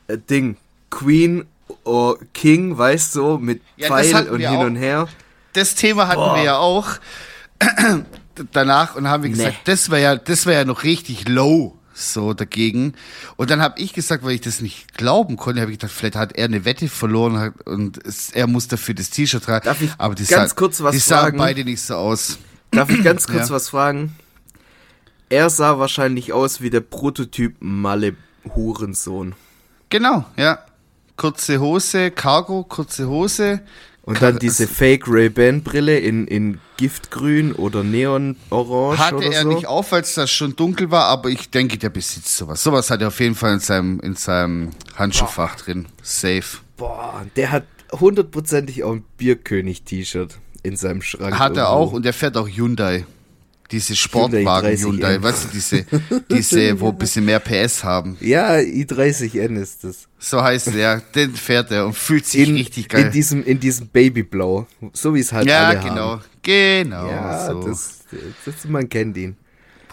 [0.08, 0.56] äh, Ding,
[0.90, 1.44] Queen
[1.84, 4.64] oder King, weißt du, mit Ja, Pfeil und hin auch.
[4.64, 5.08] und her.
[5.52, 6.36] das Thema hatten Boah.
[6.36, 6.88] wir ja auch
[8.52, 9.58] danach und haben wir gesagt, Nee.
[9.64, 12.94] das wäre ja, das wäre ja noch richtig low so dagegen.
[13.36, 16.14] Und dann habe ich gesagt, weil ich das nicht glauben konnte, habe ich gedacht, vielleicht
[16.14, 19.64] hat er eine Wette verloren und es, er muss dafür das T-Shirt tragen.
[19.64, 21.38] Darf ich Aber die ganz sahen, kurz was die sahen fragen?
[21.38, 22.38] beide nicht so aus.
[22.70, 23.54] Darf ich ganz kurz Ja.
[23.56, 24.14] was fragen?
[25.28, 28.14] Er sah wahrscheinlich aus wie der Prototyp Malle
[28.54, 29.34] Hurensohn.
[29.88, 30.58] Genau, ja.
[31.16, 33.60] Kurze Hose, Cargo, kurze Hose.
[34.02, 39.48] Und dann diese Fake Ray-Ban Brille in, in Giftgrün oder Neonorange Hatte oder er so.
[39.48, 42.62] nicht auf, als das schon dunkel war, aber ich denke, der besitzt sowas.
[42.62, 45.88] Sowas hat er auf jeden Fall in seinem, in seinem Handschuhfach drin.
[46.02, 46.42] Safe.
[46.78, 51.38] Boah, der hat hundertprozentig auch ein Bierkönig-T-Shirt in seinem Schrank.
[51.38, 51.70] Hat er irgendwo.
[51.70, 53.04] auch und er fährt auch Hyundai.
[53.70, 55.22] Diese Sportwagen 30 Hyundai, M.
[55.22, 55.84] weißt du, diese,
[56.30, 58.16] diese, wo ein bisschen mehr PS haben.
[58.20, 60.08] Ja, i30N ist das.
[60.18, 63.06] So heißt er, den fährt er und fühlt sich In, richtig geil.
[63.06, 64.66] in diesem, in diesem Babyblau.
[64.94, 66.22] So wie es halt ja, alle genau, haben.
[66.42, 67.10] genau.
[67.10, 67.62] Ja, so.
[67.62, 68.00] das,
[68.44, 69.36] das, man kennt ihn.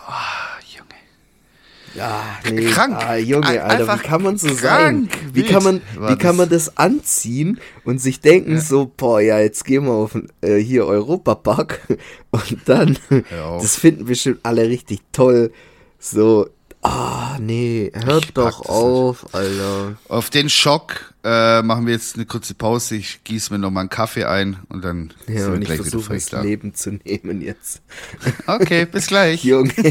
[0.07, 0.54] Ah, Junge.
[1.95, 2.65] Ja, nee.
[2.65, 2.95] Krank.
[2.97, 5.09] Ah, Junge, Alter, einfach wie kann man so krank sein?
[5.33, 6.35] Wie kann man, wie kann das.
[6.37, 10.57] man das anziehen und sich denken so, boah, ja, jetzt gehen wir auf den, äh,
[10.57, 11.79] hier Europapark
[12.31, 12.97] und dann,
[13.31, 15.51] das finden bestimmt alle richtig toll.
[15.97, 16.49] So,
[16.81, 19.97] ah, nee, hört Ich doch auf, Alter.
[20.09, 22.95] Auf den Schock äh, machen wir jetzt eine kurze Pause.
[22.95, 25.79] Ich gieße mir nochmal einen Kaffee ein und dann Ja, sind und wir ich gleich
[25.79, 26.41] wieder versuche frei das da.
[26.41, 27.81] Leben zu nehmen jetzt.
[28.45, 29.43] Okay, bis gleich.
[29.45, 29.71] Junge.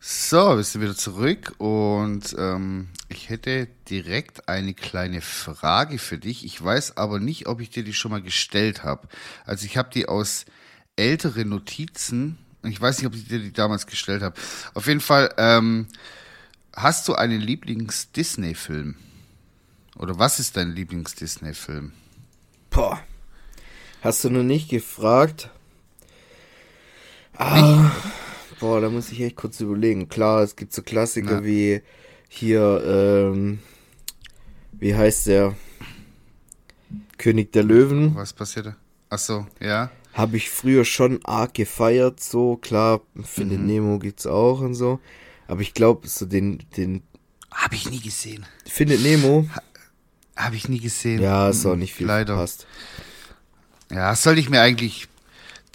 [0.00, 6.44] So, wir sind wieder zurück und ähm, ich hätte direkt eine kleine Frage für dich.
[6.44, 9.08] Ich weiß aber nicht, ob ich dir die schon mal gestellt habe.
[9.46, 10.44] Also ich habe die aus
[10.96, 12.38] älteren Notizen.
[12.70, 14.34] Ich weiß nicht, ob ich dir die damals gestellt habe.
[14.74, 15.86] Auf jeden Fall, ähm,
[16.74, 18.94] hast du einen Lieblings-Disney-Film?
[19.96, 21.92] Oder was ist dein Lieblings-Disney-Film?
[22.70, 23.00] Boah.
[24.02, 25.50] Hast du noch nicht gefragt?
[27.36, 27.90] Ah,
[28.60, 30.08] boah, da muss ich echt kurz überlegen.
[30.08, 31.44] Klar, es gibt so Klassiker Ja.
[31.44, 31.82] wie
[32.28, 32.82] hier,
[33.34, 33.60] ähm,
[34.72, 35.56] wie heißt der?
[37.16, 38.14] König der Löwen.
[38.14, 38.76] Was passiert da?
[39.10, 39.90] Ach so, ja.
[40.18, 42.56] Habe ich früher schon arg gefeiert, so.
[42.56, 45.00] Klar, Findet Nemo gibt's auch und so.
[45.46, 47.02] Aber ich glaube, so den, den
[47.52, 48.44] Habe ich nie gesehen.
[48.66, 49.46] Findet Nemo,
[50.36, 51.22] Habe ich nie gesehen.
[51.22, 52.34] ja, ist auch nicht viel Leider.
[52.34, 52.66] verpasst.
[53.90, 55.08] Ja, sollte ich mir eigentlich,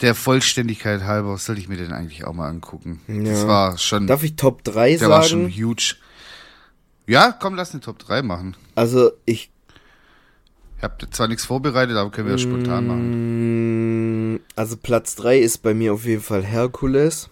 [0.01, 3.01] der Vollständigkeit halber, sollte ich mir den eigentlich auch mal angucken.
[3.07, 3.47] Das Ja.
[3.47, 5.53] war schon, Darf ich Top 3 der war schon sagen?
[5.53, 5.95] huge.
[7.07, 8.55] Ja, komm, lass eine Top 3 machen.
[8.75, 9.51] Also, ich
[10.83, 14.33] Ich habe zwar nichts vorbereitet, aber können wir ja spontan machen.
[14.33, 17.29] Mm, Also Platz 3 ist bei mir auf jeden Fall Herkules.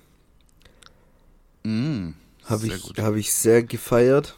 [1.63, 2.11] Mm,
[2.45, 4.37] Habe ich, hab ich sehr gefeiert.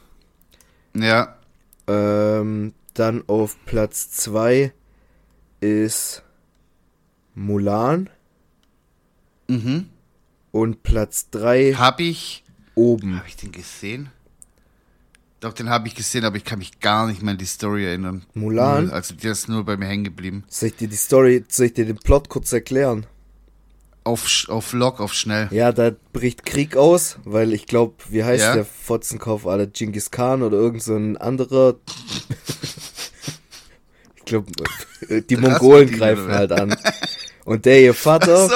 [0.95, 1.37] Ja,
[1.85, 4.73] Ähm, dann auf Platz 2
[5.61, 6.23] ist
[7.35, 8.09] Mulan.
[9.47, 9.89] mhm.
[10.51, 13.15] Und Platz 3 Hab ich, oben.
[13.19, 14.09] hab ich den gesehen?
[15.43, 17.85] Doch, den habe ich gesehen, aber ich kann mich gar nicht mehr an die Story
[17.85, 18.23] erinnern.
[18.33, 18.89] Mulan?
[18.91, 20.45] Also, der ist nur bei mir hängen geblieben.
[20.47, 23.05] Soll ich dir die Story, soll ich dir den Plot kurz erklären?
[24.05, 25.49] Auf, auf Lock, auf schnell.
[25.51, 28.55] Ja, da bricht Krieg aus, weil ich glaube, wie heißt Ja.
[28.55, 31.75] der Fotzenkauf aller Genghis Khan oder irgend so ein anderer.
[34.15, 34.49] ich glaube,
[35.29, 36.73] die Mongolen greifen halt an.
[37.43, 38.55] Und der ihr Vater, So.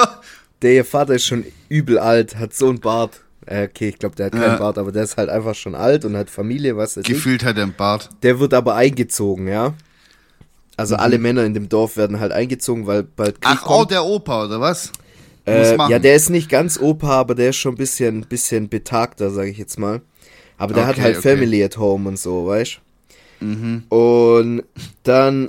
[0.62, 3.20] der ihr Vater ist schon übel alt, hat so einen Bart.
[3.50, 4.56] Äh, okay, ich glaube, der hat keinen Ja.
[4.58, 7.14] Bart, aber der ist halt einfach schon alt und hat Familie, was weiß ich.
[7.14, 8.10] Gefühlt hat er einen Bart.
[8.22, 9.72] Der wird aber eingezogen, ja.
[10.76, 13.58] Also alle Männer in dem Dorf werden halt eingezogen, weil bald Krieg Mhm.
[13.62, 13.90] Ach, oh, kommt.
[13.90, 14.92] der Opa, oder was?
[15.46, 19.30] Äh, ja, der ist nicht ganz Opa, aber der ist schon ein bisschen, bisschen betagter,
[19.30, 20.02] sage ich jetzt mal.
[20.58, 21.36] Aber der hat Okay, halt okay.
[21.36, 22.80] Family at Home und so, weißt
[23.40, 23.84] Mhm.
[23.88, 24.64] Und
[25.04, 25.48] dann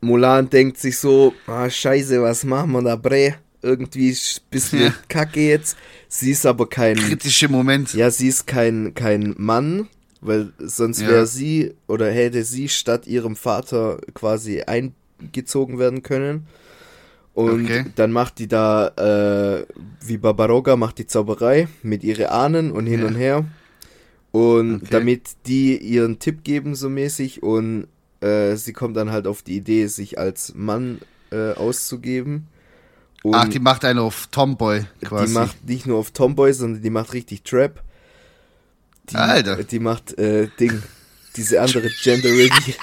[0.00, 3.34] Mulan denkt sich so, ah, scheiße, was machen wir da, bre?
[3.62, 4.94] Irgendwie ist ein bisschen Ja.
[5.08, 5.76] kacke jetzt.
[6.08, 7.94] Sie ist aber kein, Kritische Moment.
[7.94, 9.88] ja, sie ist kein, kein Mann,
[10.20, 11.08] weil sonst Ja.
[11.08, 16.46] wäre sie oder hätte sie statt ihrem Vater quasi eingezogen werden können.
[17.34, 17.84] Und Okay.
[17.94, 19.64] dann macht die da, äh,
[20.04, 23.06] wie Barbaroga, macht die Zauberei mit ihren Ahnen und hin Ja.
[23.06, 23.44] und her.
[24.32, 24.86] Und Okay.
[24.90, 27.86] damit die ihren Tipp geben, so mäßig, und
[28.20, 30.98] äh, sie kommt dann halt auf die Idee, sich als Mann
[31.30, 32.48] äh, auszugeben.
[33.22, 35.26] Und Ach, die macht einen auf Tomboy quasi.
[35.26, 37.80] die macht nicht nur auf Tomboy, sondern die macht richtig Trap.
[39.10, 39.62] Die, Alter.
[39.62, 40.82] Die macht äh, Ding,
[41.36, 42.74] diese andere Gender Reveal.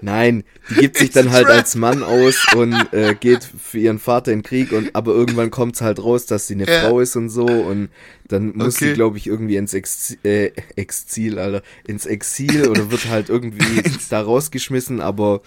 [0.00, 4.32] Nein, die gibt sich dann halt als Mann aus und äh, geht für ihren Vater
[4.32, 6.80] in den Krieg und aber irgendwann kommt's halt raus, dass sie eine Ja.
[6.82, 7.88] Frau ist und so und
[8.28, 8.94] dann muss sie Okay.
[8.94, 14.20] glaube ich irgendwie ins Ex äh, Exil, Alter, ins Exil oder wird halt irgendwie da
[14.20, 15.40] rausgeschmissen, aber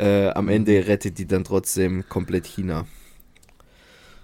[0.00, 2.86] äh, am Ende rettet die dann trotzdem komplett China.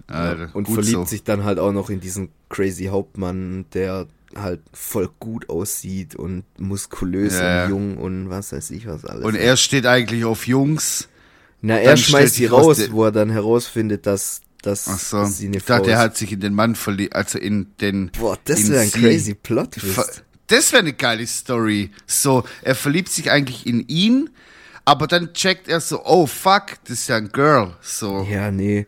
[0.08, 1.04] Alter, und verliebt so.
[1.04, 6.44] sich dann halt auch noch in diesen crazy Hauptmann, der halt voll gut aussieht und
[6.58, 9.24] muskulös Ja, und jung und was weiß ich was alles.
[9.24, 11.08] Und er steht eigentlich auf Jungs.
[11.60, 15.24] Na, er schmeißt sie raus, wo er dann herausfindet, dass, dass so.
[15.24, 18.10] sie eine Ich Frau dachte, er hat sich in den Mann verliebt, also in den.
[18.18, 19.76] Boah, das wäre ein crazy Plot.
[20.46, 21.90] Das wäre eine geile Story.
[22.06, 24.30] So, er verliebt sich eigentlich in ihn,
[24.86, 27.74] aber dann checkt er so, oh fuck, das ist ja ein Girl.
[27.82, 28.86] So, Ja, nee.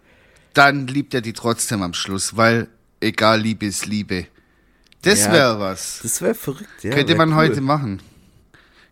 [0.54, 2.68] dann liebt er die trotzdem am Schluss, weil
[3.00, 4.26] egal, Liebe ist Liebe.
[5.02, 6.00] Das Ja, wäre was.
[6.02, 6.92] Das wäre verrückt, ja.
[6.94, 7.36] Könnte man cool.
[7.36, 8.00] heute machen.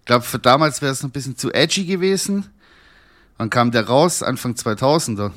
[0.01, 2.47] Ich glaube, für damals wäre es ein bisschen zu edgy gewesen.
[3.39, 4.23] Wann kam der raus?
[4.23, 5.33] Anfang 2000er.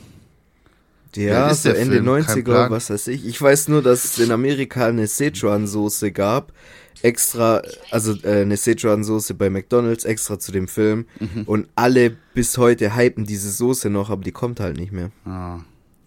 [1.16, 2.06] Ja, so Ende Film?
[2.06, 2.72] Kein 90er, Plan.
[2.72, 3.26] was weiß ich.
[3.26, 6.54] Ich weiß nur, dass es in Amerika eine Szechuan-Soße gab.
[7.02, 11.06] Extra, also äh, eine Szechuan-Soße bei McDonalds, extra zu dem Film.
[11.20, 11.44] Mhm.
[11.46, 15.12] Und alle bis heute hypen diese Soße noch, aber die kommt halt nicht mehr.
[15.26, 15.60] Ah,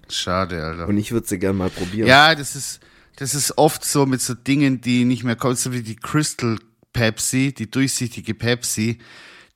[0.08, 0.88] schade, Alter.
[0.88, 2.06] Und ich würde sie gern mal probieren.
[2.06, 2.80] Ja, das ist,
[3.16, 6.58] das ist oft so mit so Dingen, die nicht mehr kommen, so wie die Crystal
[6.92, 8.98] Pepsi, die durchsichtige Pepsi,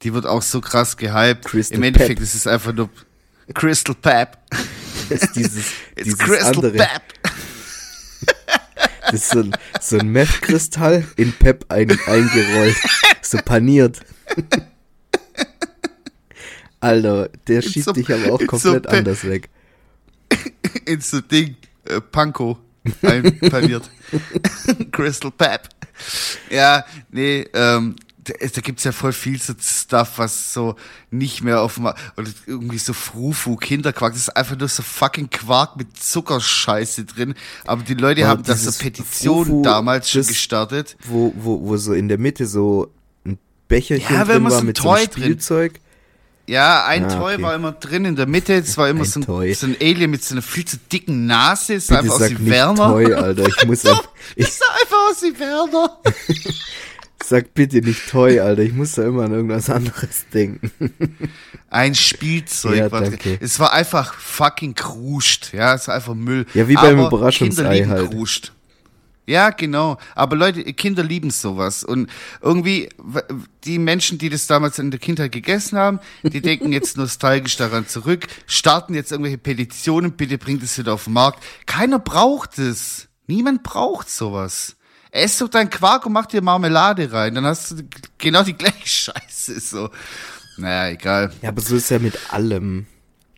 [0.02, 1.44] die wird auch so krass gehypt.
[1.44, 2.22] Crystal Im Endeffekt Pep.
[2.22, 2.90] ist es einfach nur
[3.54, 4.38] Crystal Pep.
[5.08, 5.56] Das ist dieses,
[5.96, 6.72] It's dieses Crystal andere.
[6.72, 7.02] Pep.
[9.02, 12.76] Das ist so ein, so ein Meth-Kristall in Pep ein, eingerollt.
[13.22, 14.00] So paniert.
[16.80, 18.92] Alter, der It's schiebt so- dich aber auch it's so komplett Pep.
[18.98, 19.48] anders weg.
[20.86, 22.58] in so Ding, äh, Panko
[23.02, 23.88] einpaniert.
[24.92, 25.68] Crystal Pep.
[26.50, 30.76] Ja, nee, ähm, da, gibt's ja voll viel so Stuff, was so
[31.10, 35.30] nicht mehr auf dem, oder irgendwie so Frufu, Kinderquark, das ist einfach nur so fucking
[35.30, 37.34] Quark mit Zuckerscheiße drin,
[37.64, 40.96] aber die Leute Boah, haben das so dieses Petition Frufu, damals schon das- gestartet.
[41.04, 42.92] wo, wo, wo so in der Mitte so
[43.24, 45.80] ein Becherchen Ja, drin war so ein mit so einem Toy drin- Spielzeug.
[46.48, 47.42] Ja, ein Ah, Toy okay.
[47.42, 49.52] war immer drin in der Mitte, es war immer Ein so ein, Toy.
[49.52, 52.30] so ein Alien mit so einer viel zu dicken Nase, es sah Bitte einfach aus
[52.38, 52.88] wie Werner.
[52.88, 53.48] Toy, Alter.
[53.48, 55.98] Ich muss, Doch, an, ich es sah einfach aus wie Werner.
[57.22, 58.62] sag bitte nicht Toy, Alter.
[58.62, 60.70] Ich muss da immer an irgendwas anderes denken.
[61.70, 63.36] Ein Spielzeug Ja.
[63.40, 65.52] Es war einfach fucking kruscht.
[65.52, 66.46] Ja, es war einfach Müll.
[66.54, 68.10] Ja, wie beim Aber Überraschungsei Kinder lieben halt.
[68.10, 68.52] kruscht.
[69.26, 69.98] Ja, genau.
[70.14, 71.82] Aber Leute, Kinder lieben sowas.
[71.82, 72.08] Und
[72.40, 72.88] irgendwie,
[73.64, 77.88] die Menschen, die das damals in der Kindheit gegessen haben, die denken jetzt nostalgisch daran
[77.88, 81.42] zurück, starten jetzt irgendwelche Petitionen, bitte bringt es wieder auf den Markt.
[81.66, 83.08] Keiner braucht es.
[83.26, 84.76] Niemand braucht sowas.
[85.16, 87.34] Ess doch deinen Quark und mach dir Marmelade rein.
[87.34, 87.82] Dann hast du
[88.18, 89.60] genau die gleiche Scheiße.
[89.60, 89.90] So.
[90.56, 91.32] Naja, egal.
[91.42, 92.86] Ja, aber so ist ja mit allem.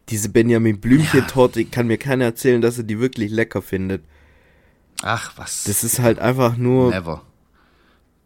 [0.08, 4.02] Diese Benjamin Blümchen-Torte kann mir keiner erzählen, dass er die wirklich lecker findet.
[5.02, 5.64] Ach, was?
[5.64, 7.22] Das ist halt einfach nur Never.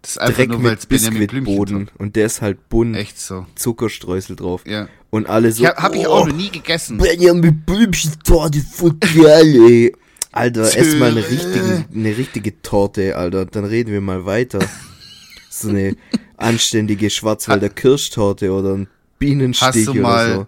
[0.03, 3.47] Das ist einfach Dreck nur, mit Biskuitboden und der ist halt bunt, Echt so.
[3.55, 4.63] Zuckerstreusel drauf.
[4.67, 4.89] Ja.
[5.11, 6.99] Und alle so, Ich hab, ich oh, auch noch nie gegessen.
[6.99, 9.97] Benjamin Blümchen Torte, voll geil, ey.
[10.33, 13.45] Alter, ess mal eine richtige, eine richtige Torte, Alter.
[13.47, 14.59] Dann reden wir mal weiter.
[15.55, 15.97] So eine
[16.39, 18.87] anständige Schwarzwälder Kirschtorte oder ein
[19.19, 20.47] Bienenstich Hast du oder mal so.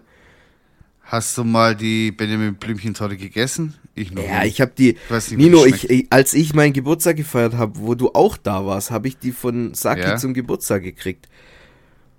[1.03, 3.75] Hast du mal die Benjamin Blümchen Torte gegessen?
[3.93, 4.47] Ich noch Ja, nie.
[4.47, 7.93] ich habe die, weiß nicht, Nino, ich, ich, als ich meinen Geburtstag gefeiert habe, wo
[7.93, 10.17] du auch da warst, habe ich die von Saki Ja.
[10.17, 11.29] zum Geburtstag gekriegt.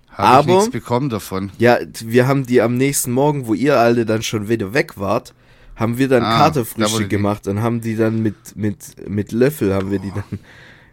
[0.09, 1.51] Hab aber- ich nichts bekommen davon.
[1.57, 5.33] Ja, wir haben die am nächsten Morgen, wo ihr alle dann schon wieder weg wart,
[5.77, 9.31] haben wir dann Ah, da Katerfrühstück die- gemacht und haben die dann mit, mit, mit
[9.31, 10.39] Löffel haben wir die dann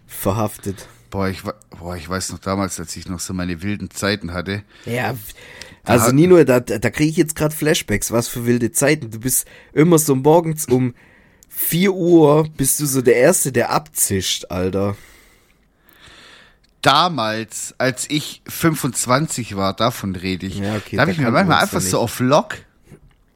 [0.06, 0.86] verhaftet.
[1.10, 4.62] Boah ich, boah, ich weiß noch damals, als ich noch so meine wilden Zeiten hatte.
[4.84, 5.14] Ja,
[5.84, 9.10] also hat- Nino, da, da kriege ich jetzt gerade Flashbacks, was für wilde Zeiten.
[9.10, 10.94] Du bist immer so morgens um
[11.48, 14.96] 4 Uhr, bist du so der Erste, der abzischt, Alter.
[16.82, 20.58] Damals, als ich 25 war, davon rede ich.
[20.58, 22.56] Ja, okay, da habe da ich mir manchmal einfach so auf Lock,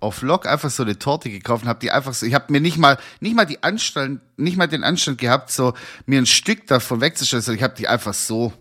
[0.01, 2.61] auf Lock einfach so eine Torte gekauft und habe die einfach so, ich habe mir
[2.61, 5.75] nicht mal, nicht mal die Anstand, nicht mal den Anstand gehabt, so
[6.07, 8.53] mir ein Stück davon wegzustellen, sondern ich habe die einfach so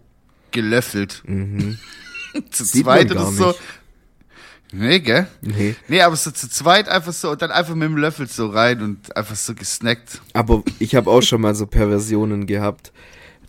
[0.52, 1.14] gelöffelt.
[1.24, 1.78] Zu Mhm.
[2.52, 3.48] Sieht zweit oder so.
[3.48, 3.60] nicht.
[4.74, 5.28] Nee, gell?
[5.42, 5.76] Nee.
[5.88, 8.82] Nee, aber so zu zweit einfach so und dann einfach mit dem Löffel so rein
[8.82, 10.22] und einfach so gesnackt.
[10.34, 12.92] Aber ich habe auch schon mal so Perversionen gehabt.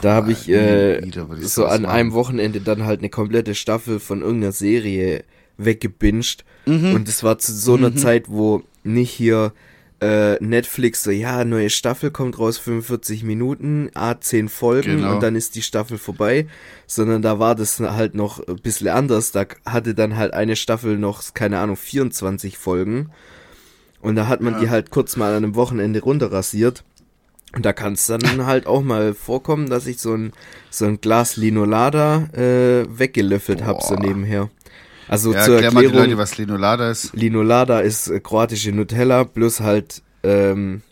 [0.01, 1.93] Da habe ich äh, wieder so an machen.
[1.93, 5.25] einem Wochenende dann halt eine komplette Staffel von irgendeiner Serie
[5.59, 6.45] weggebinged.
[6.67, 9.53] Und es war zu so einer Zeit, wo nicht hier
[10.01, 15.15] äh, Netflix so, ja, neue Staffel kommt raus, 45 Minuten, A10 Folgen Genau.
[15.15, 16.47] und dann ist die Staffel vorbei,
[16.87, 19.33] sondern da war das halt noch ein bisschen anders.
[19.33, 23.11] Da hatte dann halt eine Staffel noch, keine Ahnung, 24 Folgen.
[24.01, 26.85] Und da hat man die halt kurz mal an einem Wochenende runterrasiert.
[27.57, 30.33] Und da kann es dann halt auch mal vorkommen, dass ich so ein,
[30.71, 34.51] so ein Glas Linolada äh, weggelöffelt hab so nebenher.
[35.09, 37.13] Also Ja, zur erklär mal die Erklärung, Leute, was Linolada ist.
[37.15, 40.83] Linolada ist äh, kroatische Nutella, plus halt ähm,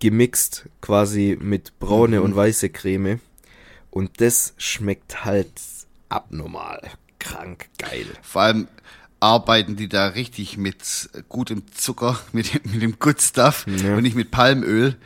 [0.00, 2.24] gemixt quasi mit braune Mhm.
[2.24, 3.20] und weiße Creme.
[3.90, 5.50] Und das schmeckt halt
[6.08, 6.80] abnormal,
[7.18, 8.06] krank, geil.
[8.22, 8.68] Vor allem
[9.20, 13.94] arbeiten die da richtig mit gutem Zucker, mit, dem- mit dem Good Stuff Ja.
[13.96, 14.96] und nicht mit Palmöl,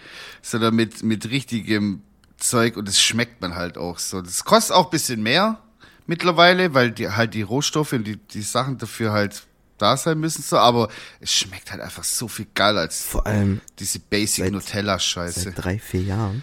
[0.42, 2.02] sondern mit, mit richtigem
[2.38, 4.20] Zeug und das schmeckt man halt auch so.
[4.22, 5.58] Das kostet auch ein bisschen mehr
[6.06, 9.46] mittlerweile, weil die halt die Rohstoffe und die, die Sachen dafür halt
[9.78, 10.88] da sein müssen, so, aber
[11.20, 15.40] es schmeckt halt einfach so viel geiler als Vor allem diese Basic Nutella-Scheiße.
[15.40, 16.42] seit drei, vier Jahren.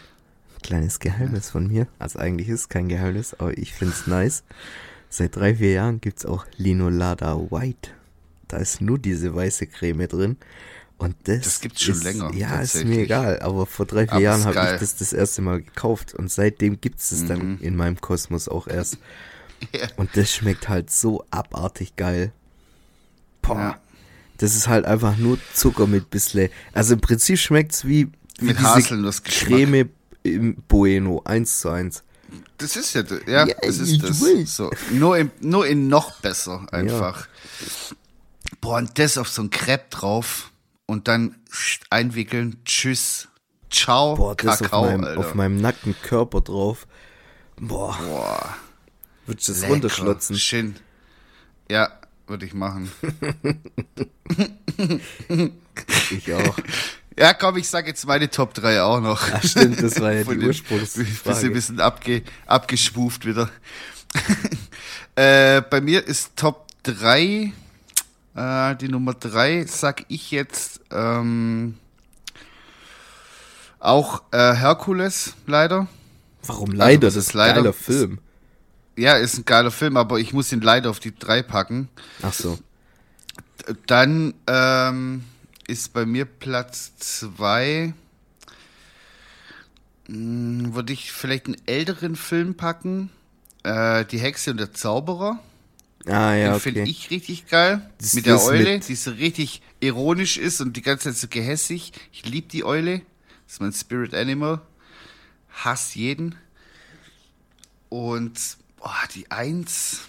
[0.62, 1.88] Kleines Geheimnis von mir.
[1.99, 4.43] Also eigentlich ist es kein Geheimnis, aber ich find's nice.
[5.10, 7.89] Seit drei, vier Jahren gibt's auch Linolada White.
[8.47, 10.38] Da ist nur diese weiße Creme drin.
[10.97, 13.39] Und das, Das gibt's schon ist, länger, Ja, ist mir egal.
[13.41, 16.13] Aber vor drei, vier Aber Jahren habe ich das das erste Mal gekauft.
[16.13, 18.99] Und seitdem gibt's es dann in meinem Kosmos auch erst.
[19.71, 19.88] Ja.
[19.97, 22.32] Und das schmeckt halt so abartig geil.
[23.41, 23.58] Boah.
[23.58, 23.80] Ja.
[24.38, 26.49] Das ist halt einfach nur Zucker mit bisschen.
[26.73, 29.49] Also im Prinzip schmeckt's wie, wie Mit Haselnussgeschmack.
[29.49, 29.89] Creme
[30.23, 32.04] im Bueno, eins zu eins.
[32.58, 34.19] Das ist ja, ja, Ja, das ist das.
[34.56, 34.71] So.
[34.91, 37.28] Nur, in, nur in noch besser einfach.
[38.62, 40.52] Boah, und das auf so ein Crepe drauf
[40.86, 41.36] und dann
[41.89, 42.58] einwickeln.
[42.65, 43.28] Tschüss.
[43.69, 44.15] Ciao.
[44.15, 46.88] Boah, das Kakao, auf, meinem, auf meinem nackten Körper drauf.
[47.60, 48.56] Boah, Boah,
[49.26, 50.38] würdest du das runterschlotzen?
[50.38, 50.76] Schön.
[51.70, 51.92] Ja,
[52.28, 52.92] würde ich machen.
[56.12, 56.56] Ich auch.
[57.18, 59.22] Ja, komm, ich sag jetzt meine Top 3 auch noch.
[59.32, 61.06] Ach, stimmt, das war ja Von die Ursprungsfrage.
[61.24, 63.50] Bisschen, ein bisschen abge, abgeschwuft wieder.
[65.16, 67.54] äh, bei mir ist Top 3,
[68.36, 71.78] äh, die Nummer 3, sag ich jetzt, ähm,
[73.80, 75.88] auch äh, Herkules, leider.
[76.46, 77.08] Warum leider?
[77.08, 77.56] was das ist ist leider?
[77.56, 78.20] geiler Film.
[78.95, 81.89] Ja, ist ein geiler Film, aber ich muss ihn leider auf die 3 packen.
[82.21, 82.60] Ach so.
[83.88, 85.23] Dann ähm,
[85.67, 87.93] ist bei mir Platz 2.
[90.08, 93.10] Würde ich vielleicht einen älteren Film packen.
[93.63, 95.39] Äh, die Hexe und der Zauberer.
[96.06, 96.89] Ah ja, Den finde okay.
[96.91, 97.89] ich richtig geil.
[97.99, 101.27] Das- mit der Eule, mit- die so richtig ironisch ist und die ganze Zeit so
[101.29, 101.94] gehässig.
[102.12, 103.00] Ich liebe die Eule.
[103.46, 104.62] Das ist mein Spirit Animal.
[105.50, 106.35] Hass jeden.
[107.87, 108.39] Und
[108.84, 110.02] boah, die Eins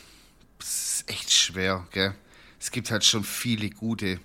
[0.58, 0.68] das
[1.00, 2.14] ist echt schwer, gell?
[2.58, 4.18] Es gibt halt schon viele gute.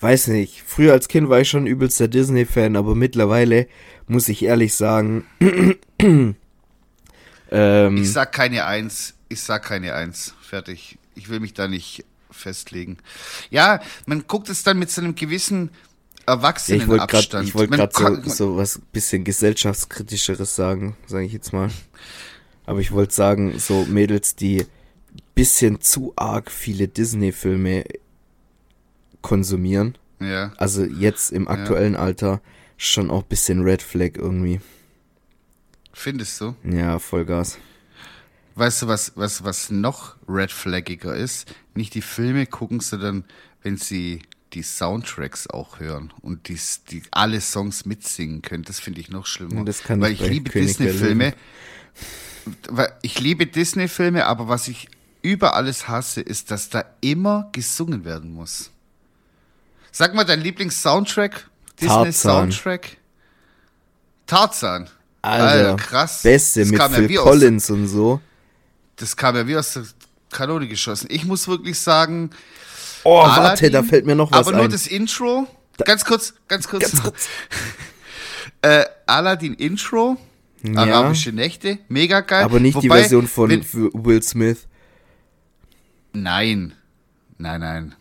[0.00, 0.62] Weiß nicht.
[0.66, 3.68] Früher als Kind war ich schon übelster Disney-Fan, aber mittlerweile
[4.06, 5.26] muss ich ehrlich sagen.
[7.50, 9.14] ähm, Ich sag keine Eins.
[9.28, 10.34] Ich sag keine Eins.
[10.40, 10.98] Fertig.
[11.14, 12.96] Ich will mich da nicht festlegen.
[13.50, 15.70] Ja, man guckt es dann mit so einem gewissen
[16.26, 17.48] Erwachsenen ich wollte gerade Abstand.
[17.48, 21.70] ich wollte gerade kann- so, so was bisschen gesellschaftskritischeres sagen, sage ich jetzt mal.
[22.66, 24.66] Aber ich wollte sagen, so Mädels, die
[25.34, 27.84] bisschen zu arg viele Disney-Filme
[29.22, 30.52] konsumieren, Ja.
[30.56, 32.40] also jetzt im aktuellen Alter,
[32.76, 34.60] schon auch bisschen Red Flag irgendwie.
[35.92, 36.54] Findest du?
[36.64, 37.58] Ja, Vollgas.
[38.56, 41.52] Weißt du, was, was, was noch red flaggiger ist?
[41.74, 43.24] Nicht die Filme gucken, sondern
[43.62, 44.22] wenn sie
[44.54, 46.58] die Soundtracks auch hören und die,
[46.90, 48.62] die alle Songs mitsingen können.
[48.64, 49.64] Das finde ich noch schlimmer.
[49.64, 51.34] Das kann Weil ich liebe Disney-Filme.
[53.02, 54.88] Ich liebe Disney-Filme, aber was ich
[55.22, 58.70] über alles hasse, ist, dass da immer gesungen werden muss.
[59.90, 61.48] Sag mal dein Lieblings-Soundtrack?
[61.80, 62.96] Disney-Soundtrack?
[64.26, 64.88] Tarzan.
[65.22, 66.22] Alter, krass.
[66.22, 68.20] Beste Das mit kam ja Phil wie aus- Collins und so.
[68.96, 69.84] Das kam ja wie aus der
[70.30, 71.06] Kanone geschossen.
[71.10, 72.30] Ich muss wirklich sagen,
[73.04, 74.70] Oh, Aladdin, warte, da fällt mir noch was aber nur ein.
[74.70, 75.46] das Intro.
[75.84, 76.90] ganz kurz, ganz kurz.
[76.90, 77.28] Ganz kurz.
[78.62, 80.16] Äh, Aladdin Intro,
[80.62, 80.80] Ja.
[80.80, 82.44] arabische Nächte, mega geil.
[82.44, 84.66] Aber nicht die Wobei, Version von wenn- Will Smith
[86.14, 86.72] Nein,
[87.38, 87.94] nein, nein.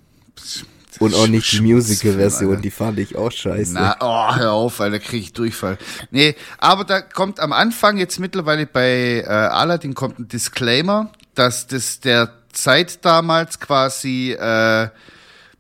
[1.00, 2.62] und auch nicht die Musical-Version, Alter.
[2.62, 3.74] die fand ich auch scheiße.
[3.74, 5.78] Na, oh, hör auf, weil da kriege ich Durchfall.
[6.12, 11.68] Nee, aber da kommt am Anfang jetzt mittlerweile bei äh, Aladdin kommt ein Disclaimer, dass
[11.68, 14.90] das der Zeit damals quasi äh,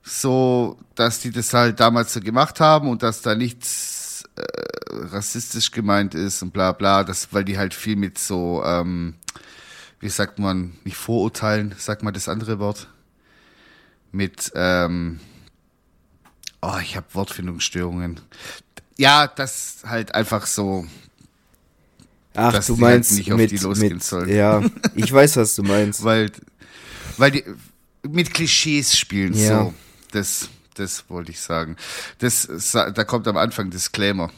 [0.04, 4.42] so, dass die das halt damals so gemacht haben und dass da nichts äh,
[5.12, 9.16] rassistisch gemeint ist und bla bla, das, weil die halt viel mit so, ähm,
[10.00, 12.88] wie sagt man, nicht Vorurteilen, sagt man das andere Wort,
[14.12, 15.20] mit, ähm,
[16.62, 18.20] oh, ich habe Wortfindungsstörungen.
[18.98, 20.86] Ja, das halt einfach so,
[22.36, 24.30] Ach, dass du halt meinst nicht auf mit, die losgehen mit sollen.
[24.30, 24.62] ja,
[24.96, 26.04] ich weiß, was du meinst.
[26.04, 26.32] weil,
[27.18, 27.44] weil die
[28.08, 29.66] mit Klischees spielen, Ja.
[29.66, 29.74] so.
[30.12, 31.76] Das, das wollte ich sagen.
[32.20, 34.32] Das, da kommt am Anfang Disclaimer.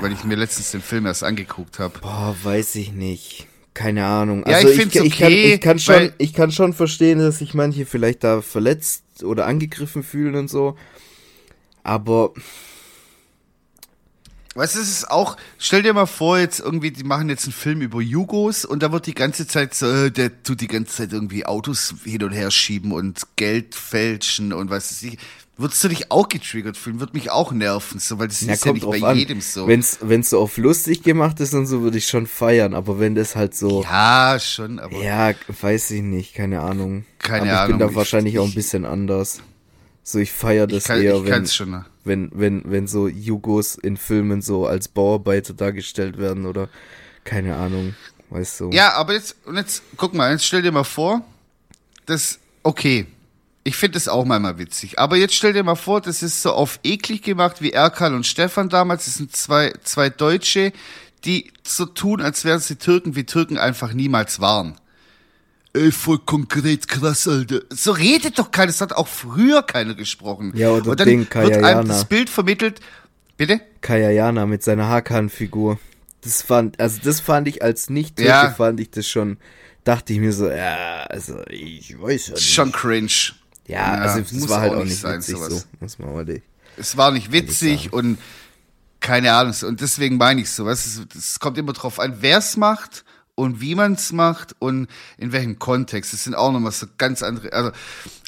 [0.00, 1.98] Weil ich mir letztens den Film erst angeguckt habe.
[1.98, 3.46] Boah, weiß ich nicht.
[3.74, 4.42] Keine Ahnung.
[4.46, 7.38] Ja, Also ich find's ich, kann, okay, ich kann schon, ich kann schon verstehen, dass
[7.38, 10.76] sich manche vielleicht da verletzt oder angegriffen fühlen und so.
[11.82, 12.32] Aber
[14.56, 17.52] Weißt du, es ist auch, stell dir mal vor, jetzt irgendwie, die machen jetzt einen
[17.52, 20.96] Film über Jugos und da wird die ganze Zeit so, äh, der tut die ganze
[20.96, 25.18] Zeit irgendwie Autos hin und her schieben und Geld fälschen und was weiß ich.
[25.58, 27.00] Würdest du dich auch getriggert fühlen?
[27.00, 29.16] Wird mich auch nerven, so, weil das ja, ist ja nicht bei an.
[29.16, 29.66] jedem so.
[29.66, 32.74] Wenn's, wenn's so auf lustig gemacht ist und so, würde ich schon feiern.
[32.74, 35.32] Aber wenn das halt so, ja, schon, aber ja,
[35.62, 37.06] weiß ich nicht, keine Ahnung.
[37.18, 39.40] Keine aber ich bin Ahnung, da ich- wahrscheinlich auch ein ich- bisschen anders.
[40.08, 41.70] So, ich feiere das ich kann eher, ich wenn, schon.
[41.70, 41.84] ne?
[42.04, 46.68] wenn, wenn, wenn so Jugos in Filmen so als Bauarbeiter dargestellt werden oder
[47.24, 47.96] keine Ahnung,
[48.30, 48.70] weißt du.
[48.70, 51.22] Ja, aber jetzt, und jetzt, guck mal, jetzt stell dir mal vor,
[52.06, 53.06] das, okay,
[53.64, 56.52] ich finde das auch manchmal witzig, aber jetzt stell dir mal vor, das ist so
[56.52, 60.72] auf eklig gemacht wie Erkan und Stefan damals, das sind zwei, zwei Deutsche,
[61.24, 64.76] die so tun, als wären sie Türken, wie Türken einfach niemals waren.
[65.76, 67.60] Ey, voll konkret krass, Alter.
[67.70, 70.52] So redet doch keiner, das hat auch früher keiner gesprochen.
[70.56, 71.66] Ja, oder und dann Ding, wird Kayayana.
[71.68, 72.80] einem das Bild vermittelt,
[73.36, 73.60] bitte?
[73.82, 75.78] Kayayana mit seiner Hakan-Figur.
[76.22, 78.50] Das fand, also das fand ich als nicht Ja.
[78.50, 79.36] fand ich das schon,
[79.84, 82.52] dachte ich mir so, ja, also ich weiß ja nicht.
[82.54, 83.10] Schon cringe.
[83.66, 85.48] ja, also das muss war halt auch nicht sein, witzig sowas.
[85.50, 86.42] so, muss man mal
[86.78, 88.18] es war nicht witzig und
[89.00, 89.52] keine Ahnung.
[89.52, 89.66] so.
[89.66, 93.04] Und deswegen meine ich so, weißt es kommt immer drauf an, wer es macht
[93.36, 96.12] und wie man es macht und in welchem Kontext.
[96.12, 97.70] Das sind auch nochmal so ganz andere, also,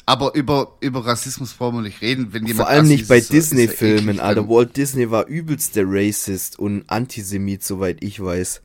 [0.05, 3.33] aber über, über Rassismus brauchen wir nicht reden, wenn jemand Vor allem nicht bei so,
[3.33, 4.47] Disney-Filmen, eklig, Alter.
[4.47, 8.61] Walt Disney war übelst der Racist und Antisemit, soweit ich weiß.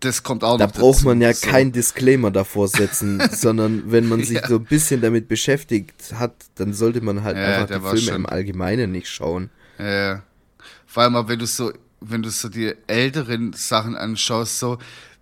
[0.00, 1.46] Das kommt auch Da noch braucht dazu, man ja so.
[1.48, 4.48] kein Disclaimer davor setzen, sondern wenn man sich Ja.
[4.48, 8.14] so ein bisschen damit beschäftigt hat, dann sollte man halt Ja, einfach die Filme schon-
[8.14, 9.50] im Allgemeinen nicht schauen.
[9.78, 10.22] Ja.
[10.86, 14.78] Vor allem, wenn du so, wenn du so die älteren Sachen anschaust, so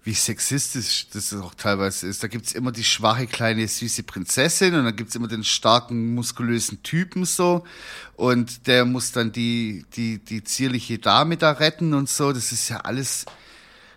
[0.09, 2.23] wie sexistisch das auch teilweise ist.
[2.23, 6.83] Da gibt's immer die schwache, kleine, süße Prinzessin und dann gibt's immer den starken, muskulösen
[6.83, 7.63] Typen so.
[8.17, 12.33] Und der muss dann die, die, die zierliche Dame da retten und so.
[12.33, 13.27] Das ist ja alles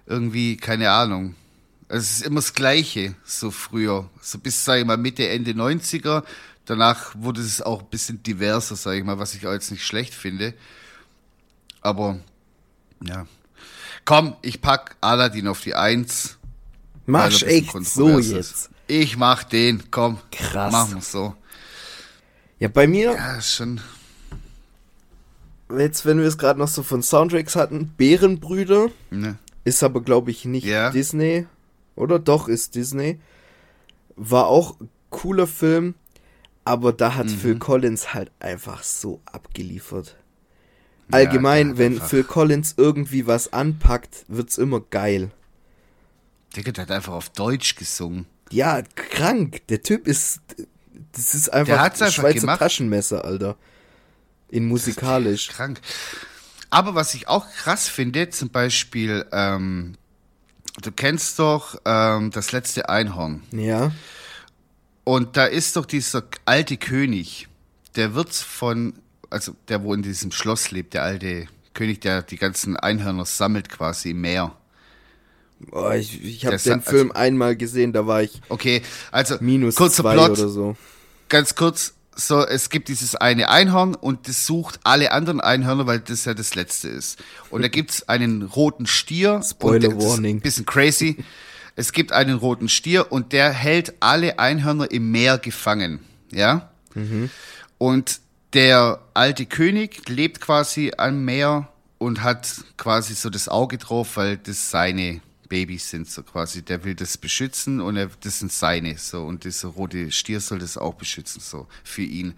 [0.06, 1.36] irgendwie, keine Ahnung.
[1.88, 4.10] Also es ist immer das Gleiche, so früher.
[4.22, 6.26] So bis, sag ich mal, Mitte, Ende 90er.
[6.66, 9.86] Danach wurde es auch ein bisschen diverser, sag ich mal, was ich auch jetzt nicht
[9.86, 10.56] schlecht finde.
[11.80, 12.20] Aber,
[13.02, 13.28] ja.
[14.06, 16.38] Komm, ich pack Aladdin auf die Eins.
[17.06, 18.32] Mach echt so ist.
[18.32, 18.70] jetzt.
[18.88, 20.18] Ich mach den, komm.
[20.32, 20.72] Krass.
[20.72, 21.36] Machen wir so.
[22.60, 23.80] Ja, bei mir, Ja, schon.
[25.78, 29.38] jetzt, wenn wir es gerade noch so von Soundtracks hatten, Bärenbrüder Ne.
[29.64, 30.90] ist aber, glaube ich, nicht Ja.
[30.92, 31.48] Disney.
[31.96, 33.20] Oder doch ist Disney.
[34.16, 34.76] War auch
[35.10, 35.96] cooler Film,
[36.66, 37.30] aber da hat Mhm.
[37.38, 40.16] Phil Collins halt einfach so abgeliefert.
[41.14, 45.32] Allgemein, der hat wenn einfach- Phil Collins irgendwie was anpackt, wird's immer geil.
[46.56, 48.26] Der hat einfach auf Deutsch gesungen.
[48.52, 49.62] Ja, krank.
[49.70, 50.42] Der Typ ist,
[51.14, 52.60] das ist einfach hat's einfach Schweizer gemacht.
[52.60, 53.56] Taschenmesser, Alter.
[54.50, 55.48] In musikalisch.
[55.48, 55.80] Krank.
[56.70, 59.96] Aber was ich auch krass finde, zum Beispiel, ähm,
[60.82, 63.44] du kennst doch ähm, das letzte Einhorn.
[63.54, 63.92] Ja.
[65.06, 67.48] Und da ist doch dieser alte König,
[67.96, 68.94] der wird von,
[69.32, 73.70] also der, wo in diesem Schloss lebt, der alte König, der die ganzen Einhörner sammelt
[73.70, 74.56] quasi im Meer.
[75.72, 80.04] Oh, ich ich habe den Film einmal gesehen, da war ich Okay, also minus kurzer
[80.04, 80.76] zwei Plot, oder so.
[81.30, 86.00] ganz kurz, so, es gibt dieses eine Einhorn und das sucht alle anderen Einhörner, weil
[86.00, 87.20] das ja das letzte ist.
[87.50, 89.42] Und da gibt's einen roten Stier.
[89.44, 90.38] Spoiler warning.
[90.38, 91.18] Ein bisschen crazy.
[91.76, 96.00] Es gibt einen roten Stier und der hält alle Einhörner im Meer gefangen.
[96.32, 96.72] Ja?
[97.78, 98.21] Und
[98.54, 104.38] der alte König lebt quasi am Meer und hat quasi so das Auge drauf, weil
[104.38, 106.62] das seine Babys sind, so quasi.
[106.62, 109.24] Der will das beschützen und er, das sind seine, so.
[109.24, 112.34] Und dieser rote Stier soll das auch beschützen, so, für ihn.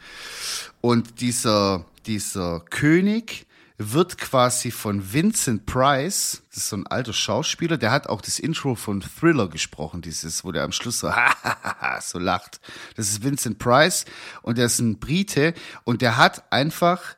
[0.82, 3.46] Und dieser, dieser König
[3.78, 8.40] wird quasi von Vincent Price, das ist so ein alter Schauspieler, der hat auch das
[8.40, 11.12] Intro von Thriller gesprochen, dieses, wo der am Schluss so,
[12.02, 12.60] so lacht.
[12.96, 14.06] Das ist Vincent Price
[14.42, 15.54] und der ist ein Brite
[15.84, 17.16] und der hat einfach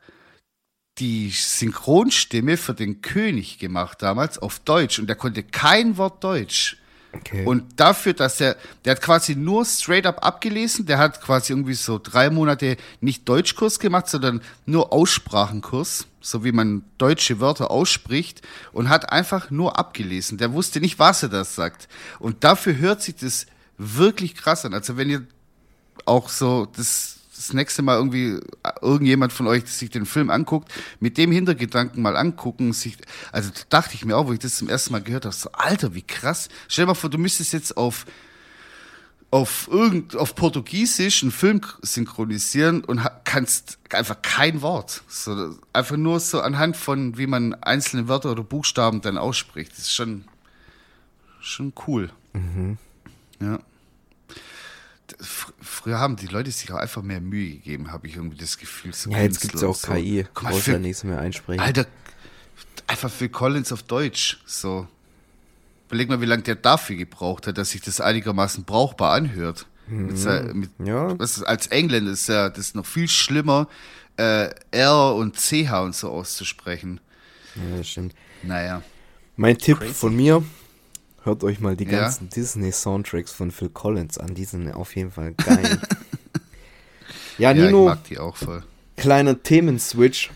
[0.98, 6.78] die Synchronstimme für den König gemacht damals auf Deutsch und der konnte kein Wort Deutsch.
[7.12, 7.44] Okay.
[7.44, 11.74] Und dafür, dass er, der hat quasi nur straight up abgelesen, der hat quasi irgendwie
[11.74, 18.42] so drei Monate nicht Deutschkurs gemacht, sondern nur Aussprachenkurs, so wie man deutsche Wörter ausspricht
[18.72, 20.38] und hat einfach nur abgelesen.
[20.38, 21.88] Der wusste nicht, was er das sagt.
[22.18, 23.46] Und dafür hört sich das
[23.78, 24.74] wirklich krass an.
[24.74, 25.24] Also wenn ihr
[26.04, 28.40] auch so das, das nächste Mal irgendwie
[28.82, 32.96] irgendjemand von euch sich den Film anguckt, mit dem Hintergedanken mal angucken, sich,
[33.30, 35.52] also da dachte ich mir auch, wo ich das zum ersten Mal gehört habe, so,
[35.52, 36.48] Alter, wie krass.
[36.66, 38.04] Stell dir mal vor, du müsstest jetzt auf,
[39.30, 45.02] auf irgend, auf Portugiesisch einen Film synchronisieren und kannst einfach kein Wort.
[45.08, 49.72] So, einfach nur so anhand von, wie man einzelne Wörter oder Buchstaben dann ausspricht.
[49.72, 50.24] Das ist schon,
[51.40, 52.10] schon cool.
[53.40, 53.58] Ja.
[55.20, 58.58] Fr- Früher haben die Leute sich auch einfach mehr Mühe gegeben, habe ich irgendwie das
[58.58, 58.92] Gefühl.
[58.94, 59.92] So ja, jetzt gibt's Künstler auch so.
[60.02, 60.26] KI.
[60.34, 61.62] Guck mal, ja Phil, nichts mehr einsprechen.
[61.62, 61.86] Alter,
[62.86, 64.38] einfach Phil Collins auf Deutsch.
[64.46, 64.88] So.
[65.88, 69.66] Überleg mal, wie lange der dafür gebraucht hat, dass sich das einigermaßen brauchbar anhört.
[69.88, 70.86] Mit, se- mit, Mhm.
[70.86, 71.18] Ja.
[71.18, 73.68] was ist, als Engländer ist ja das noch viel schlimmer,
[74.16, 77.00] äh, R und CH und so auszusprechen.
[77.54, 78.14] Ja, das stimmt.
[78.42, 78.82] Naja.
[79.36, 79.94] Mein Tipp Crazy.
[79.94, 80.42] von mir,
[81.22, 82.00] hört euch mal die Ja.
[82.00, 84.34] ganzen Disney-Soundtracks von Phil Collins an.
[84.34, 85.78] Die sind auf jeden Fall geil.
[87.38, 88.64] ja, Ja, ich Nino, mag die auch voll.
[88.96, 90.30] kleiner Themenswitch.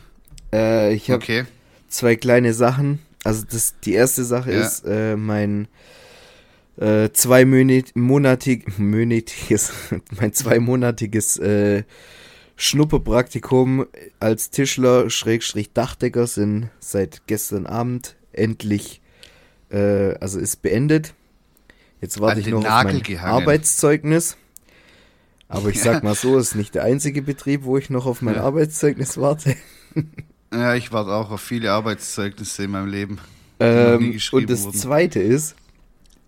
[0.52, 1.44] Äh, ich habe Okay.
[1.88, 3.00] zwei kleine Sachen.
[3.24, 4.60] Also das, die erste Sache Ja.
[4.60, 5.68] ist äh, mein
[6.78, 7.96] äh, zweimonatig,
[8.76, 9.72] monatiges,
[10.20, 11.82] mein zweimonatiges äh,
[12.56, 13.86] Schnupperpraktikum
[14.20, 19.00] als Tischler Schrägstrich Dachdecker sind seit gestern Abend endlich,
[19.70, 21.14] äh, also ist beendet.
[22.00, 23.32] Jetzt warte ich noch auf Nagel mein gehangen.
[23.42, 24.36] Arbeitszeugnis.
[25.48, 28.22] Aber ich sag mal so, es ist nicht der einzige Betrieb, wo ich noch auf
[28.22, 28.42] mein Ja.
[28.44, 29.56] Arbeitszeugnis warte.
[30.52, 33.18] Ja, ich warte auch auf viele Arbeitszeugnisse in meinem Leben.
[33.60, 34.76] Ähm, und das wurden.
[34.76, 35.54] zweite ist,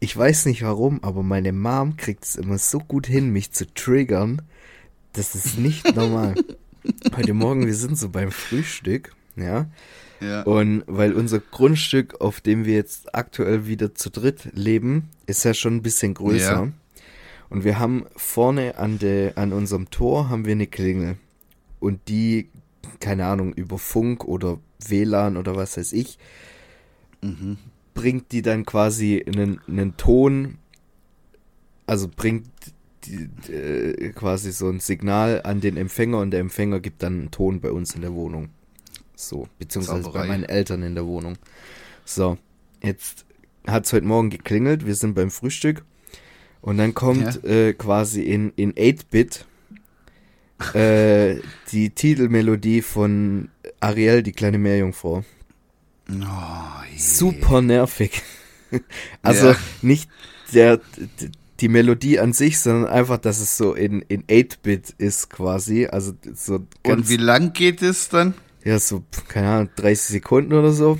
[0.00, 3.72] ich weiß nicht warum, aber meine Mom kriegt es immer so gut hin, mich zu
[3.72, 4.42] triggern.
[5.12, 6.34] Das ist nicht normal.
[7.16, 9.66] Heute Morgen, wir sind so beim Frühstück, ja.
[10.20, 10.42] Ja.
[10.42, 15.52] Und weil unser Grundstück, auf dem wir jetzt aktuell wieder zu dritt leben, ist ja
[15.52, 16.64] schon ein bisschen größer.
[16.64, 16.72] Ja.
[17.48, 21.16] Und wir haben vorne an, de, an unserem Tor haben wir eine Klingel.
[21.80, 22.48] Und die,
[23.02, 26.18] keine Ahnung, über Funk oder WLAN oder was weiß ich,
[27.20, 27.56] Mhm.
[27.94, 30.58] bringt die dann quasi einen, einen Ton,
[31.86, 32.48] also bringt
[33.04, 37.30] die, äh, quasi so ein Signal an den Empfänger und der Empfänger gibt dann einen
[37.30, 38.48] Ton bei uns in der Wohnung.
[39.14, 40.22] So, beziehungsweise Zauberei.
[40.22, 41.36] bei meinen Eltern in der Wohnung.
[42.04, 42.38] So,
[42.82, 43.24] jetzt
[43.66, 45.84] hat es heute Morgen geklingelt, wir sind beim Frühstück
[46.60, 49.46] und dann kommt äh, quasi in, in 8-Bit
[50.74, 51.40] äh,
[51.72, 53.48] die Titelmelodie von
[53.80, 55.24] Ariel, die kleine Meerjungfrau.
[56.10, 56.16] Oh.
[56.96, 58.22] Super nervig.
[59.22, 59.56] Also Ja.
[59.82, 60.08] nicht
[60.54, 60.80] der,
[61.60, 65.86] die Melodie an sich, sondern einfach, dass es so in, in 8-Bit ist quasi.
[65.86, 68.32] Also so Und wie lang geht es dann?
[68.64, 70.98] ja, so, keine Ahnung, 30 Sekunden oder so.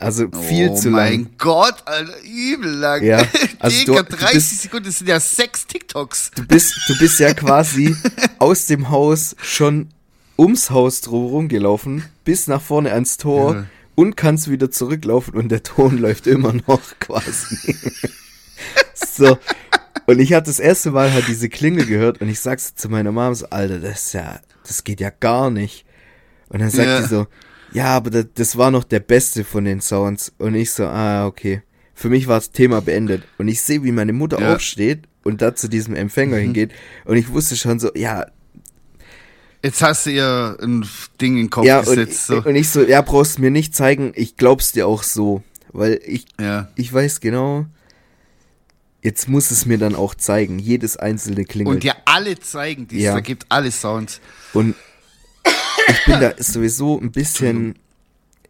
[0.00, 1.30] Also viel oh zu mein lang.
[1.38, 3.02] Gott, Alter, übel lang.
[3.02, 3.24] Ja,
[3.58, 6.30] also Digga, du- du 30 bist- Sekunden, das sind ja sechs TikToks.
[6.36, 7.96] Du bist, du bist ja quasi
[8.38, 9.88] aus dem Haus schon
[10.38, 13.64] ums Haus drumherum gelaufen, bis nach vorne ans Tor Ja.
[13.96, 17.74] und kannst wieder zurücklaufen und der Ton läuft immer noch quasi.
[18.94, 19.38] so.
[20.06, 23.12] Und ich habe das erste Mal halt diese Klingel gehört und ich sag's zu meiner
[23.12, 25.84] Mom so, Alter, das ist ja, das geht ja gar nicht.
[26.48, 27.00] Und dann sagt Ja.
[27.00, 27.26] die so,
[27.72, 30.32] ja, aber das, das war noch der beste von den Sounds.
[30.38, 31.62] Und ich so, ah, okay.
[31.94, 33.22] Für mich war das Thema beendet.
[33.38, 34.54] Und ich sehe, wie meine Mutter Ja.
[34.54, 36.70] aufsteht und da zu diesem Empfänger hingeht.
[37.04, 38.26] Und ich wusste schon so, ja,
[39.60, 40.86] Jetzt hast du ihr ein
[41.20, 42.28] Ding in den Kopf ja, und, gesetzt.
[42.28, 42.36] So.
[42.44, 45.42] und ich so, ja, brauchst mir nicht zeigen, ich glaub's dir auch so.
[45.72, 46.68] Weil ich, Ja.
[46.76, 47.66] ich weiß genau,
[49.02, 51.74] jetzt muss es mir dann auch zeigen, jedes einzelne Klingel.
[51.74, 53.10] Und dir alle zeigen, die Ja.
[53.10, 54.20] es da gibt, alle Sounds.
[54.52, 54.76] Und
[55.88, 57.74] ich bin da sowieso ein bisschen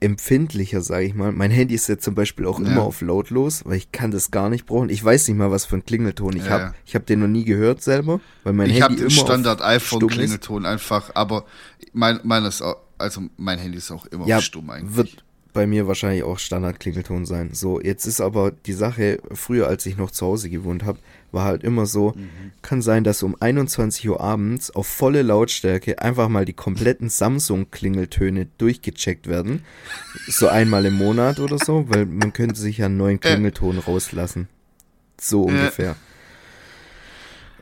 [0.00, 1.32] empfindlicher, sage ich mal.
[1.32, 2.66] Mein Handy ist ja zum Beispiel auch Ja.
[2.66, 4.90] immer auf lautlos, weil ich kann das gar nicht brauchen.
[4.90, 6.60] Ich weiß nicht mal, was für ein Klingelton ich Ja, hab.
[6.60, 6.74] ja.
[6.86, 9.60] Ich habe den noch nie gehört selber, weil mein ich habe Handy den immer Standard
[9.60, 10.12] iPhone ist.
[10.14, 11.44] Klingelton einfach, aber
[11.92, 14.96] mein, meines auch, also mein Handy ist auch immer Ja, auf stumm eigentlich.
[14.96, 17.50] wird bei mir wahrscheinlich auch Standard-Klingelton sein.
[17.52, 20.98] So, jetzt ist aber die Sache, früher als ich noch zu Hause gewohnt habe,
[21.32, 22.52] war halt immer so, Mhm.
[22.62, 28.48] kann sein, dass um 21 Uhr abends auf volle Lautstärke einfach mal die kompletten Samsung-Klingeltöne
[28.58, 29.62] durchgecheckt werden.
[30.26, 34.48] So einmal im Monat oder so, weil man könnte sich ja einen neuen Klingelton rauslassen.
[35.20, 35.52] So Ja.
[35.54, 35.96] ungefähr.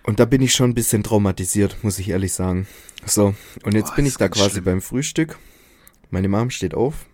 [0.02, 2.66] Und da bin ich schon ein bisschen traumatisiert, muss ich ehrlich sagen.
[3.04, 4.64] So, und jetzt Boah, bin ich da quasi schlimm.
[4.64, 5.38] beim Frühstück.
[6.10, 7.06] Meine Mom steht auf,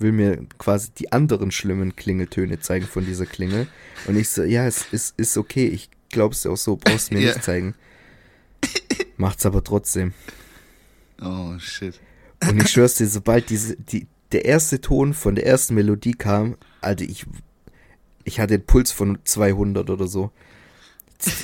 [0.00, 3.66] will mir quasi die anderen schlimmen Klingeltöne zeigen von dieser Klingel.
[4.06, 7.20] Und ich so, ja, es ist, ist okay, ich glaub's dir auch so, brauchst mir
[7.20, 7.32] Ja.
[7.32, 7.74] nicht zeigen.
[9.16, 10.12] Macht's aber trotzdem.
[11.20, 12.00] Oh, shit.
[12.48, 16.56] Und ich schwör's dir, sobald diese, die, der erste Ton von der ersten Melodie kam,
[16.80, 17.26] Alter, ich,
[18.24, 20.30] ich hatte einen Puls von 200 oder so.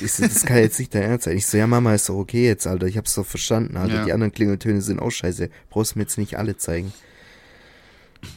[0.02, 1.36] Ich so, das kann jetzt nicht dein Ernst sein.
[1.36, 2.86] Ich so, ja, Mama, ist doch okay jetzt, Alter.
[2.86, 3.96] Ich hab's doch verstanden, Alter.
[3.96, 4.04] Ja.
[4.07, 5.50] Die anderen Klingeltöne sind auch scheiße.
[5.68, 6.94] Brauchst mir jetzt nicht alle zeigen.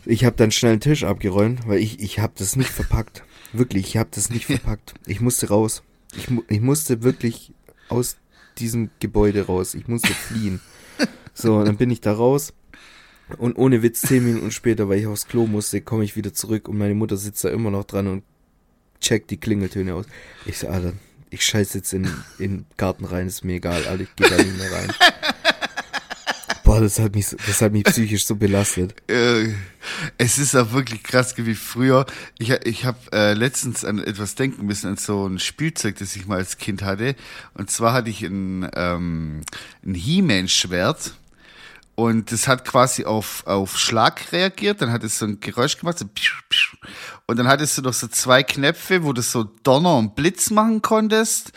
[0.05, 3.23] Ich hab dann schnell einen Tisch abgeräumt, weil ich, ich hab das nicht verpackt.
[3.53, 4.93] Wirklich, ich hab das nicht verpackt.
[5.05, 5.83] Ich musste raus.
[6.15, 7.53] Ich, ich musste wirklich
[7.89, 8.17] aus
[8.57, 9.73] diesem Gebäude raus.
[9.73, 10.59] Ich musste fliehen.
[11.35, 12.51] So, dann bin ich da raus.
[13.37, 16.67] Und ohne Witz, zehn Minuten später, weil ich aufs Klo musste, komme ich wieder zurück
[16.67, 18.23] und meine Mutter sitzt da immer noch dran und
[18.99, 20.05] checkt die Klingeltöne aus.
[20.45, 20.93] Ich so, Alter,
[21.29, 22.05] ich scheiß jetzt in,
[22.39, 24.91] in den Garten rein, ist mir egal, Alter, ich gehe da nicht mehr rein.
[26.69, 28.93] Boah, das hat mich, das hat mich psychisch so belastet.
[29.09, 29.53] Äh,
[30.19, 32.05] es ist auch wirklich krass wie früher.
[32.37, 36.27] Ich, ich habe äh, letztens an etwas denken müssen, an so ein Spielzeug, das ich
[36.27, 37.15] mal als Kind hatte.
[37.55, 39.41] Und zwar hatte ich ein, ähm,
[39.83, 41.15] ein He-Man-Schwert.
[41.95, 45.97] Und das hat quasi auf, auf Schlag reagiert, dann hat es so ein Geräusch gemacht,
[45.97, 46.05] so
[47.25, 50.81] und dann hattest du noch so zwei Knöpfe, wo du so Donner und Blitz machen
[50.81, 51.51] konntest.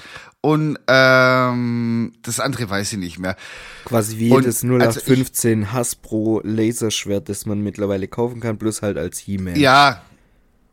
[0.44, 3.36] Und ähm, das andere weiß ich nicht mehr.
[3.84, 8.98] Quasi wie jedes also ich- 0815 Hasbro Laserschwert, das man mittlerweile kaufen kann, plus halt
[8.98, 9.54] als He-Man.
[9.54, 10.02] Ja,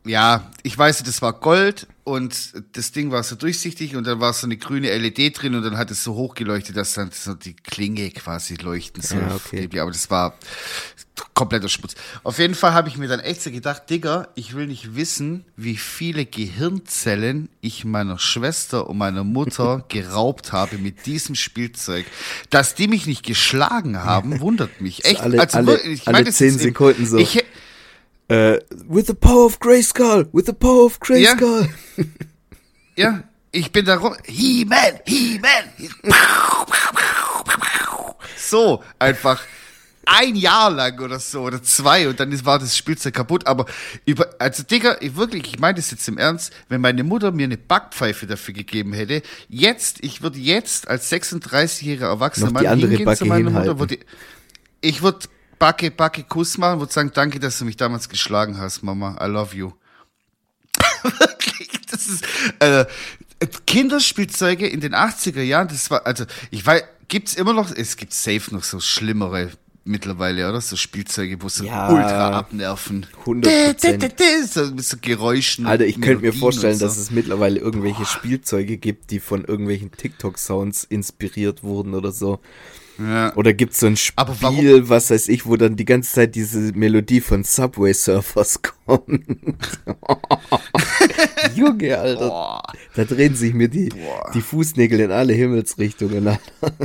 [0.06, 2.36] ja, ich weiß, das war Gold und
[2.74, 5.78] das Ding war so durchsichtig und dann war so eine grüne LED drin und dann
[5.78, 9.20] hat es so hochgeleuchtet, dass dann so die Klinge quasi leuchten soll.
[9.22, 9.70] Ja, okay.
[9.80, 10.38] Aber das war
[11.34, 11.96] kompletter Schmutz.
[12.24, 15.46] Auf jeden Fall habe ich mir dann echt so gedacht, Digga, ich will nicht wissen,
[15.58, 22.06] wie viele Gehirnzellen ich meiner Schwester und meiner Mutter geraubt habe mit diesem Spielzeug.
[22.50, 25.06] Dass die mich nicht geschlagen haben, wundert mich.
[25.06, 25.22] Echt.
[25.22, 27.18] alle- alle- wirklich, ich alle meine, das 10 ist im- Sekunden so.
[27.18, 27.44] Ich,
[28.30, 31.68] Äh, with the power of Grayskull, with the power of Grayskull.
[32.96, 34.14] Ja, ich bin da rum.
[34.26, 35.64] He-Man, He-Man.
[38.38, 39.42] So, einfach
[40.06, 43.46] ein Jahr lang oder so oder zwei und dann ist- war das Spielzeug kaputt.
[43.48, 43.66] Aber
[44.06, 47.44] über, also Digga, ich wirklich, ich meine das jetzt im Ernst, wenn meine Mutter mir
[47.44, 53.06] eine Backpfeife dafür gegeben hätte, jetzt, ich würde jetzt als 36-jähriger Erwachsener Mann andere hingehen
[53.06, 53.80] Backe zu meiner Mutter, hinhalten.
[53.80, 53.98] würde,
[54.82, 55.20] ich würde
[55.60, 59.30] Backe, Backe Kuss machen, würde sagen, danke, dass du mich damals geschlagen hast, Mama, I
[59.30, 59.74] love you.
[61.04, 62.24] Wirklich, das ist,
[62.60, 62.86] äh,
[63.68, 68.14] Kinderspielzeuge in den 80er Jahren, das war, also, ich weiß, gibt's immer noch, es gibt
[68.14, 69.52] safe noch so schlimmere
[69.90, 70.62] mittlerweile, oder?
[70.62, 71.90] So Spielzeuge, wo so Ja.
[71.90, 73.08] ultra abnerven.
[73.26, 74.46] 100%.
[74.48, 75.66] So, mit so Geräuschen.
[75.66, 76.86] Alter, ich könnte mir vorstellen, so.
[76.86, 82.40] dass es mittlerweile irgendwelche Spielzeuge gibt, die von irgendwelchen TikTok-Sounds inspiriert wurden oder so.
[83.00, 83.34] Ja.
[83.36, 86.74] Oder gibt es so ein Spiel, was weiß ich, wo dann die ganze Zeit diese
[86.74, 89.26] Melodie von Subway Surfers kommt.
[91.56, 92.28] Junge, Alter.
[92.28, 92.64] Boah.
[92.96, 94.32] Da drehen sich mir die, Boah.
[94.34, 96.28] die Fußnägel in alle Himmelsrichtungen.
[96.28, 96.42] Alter.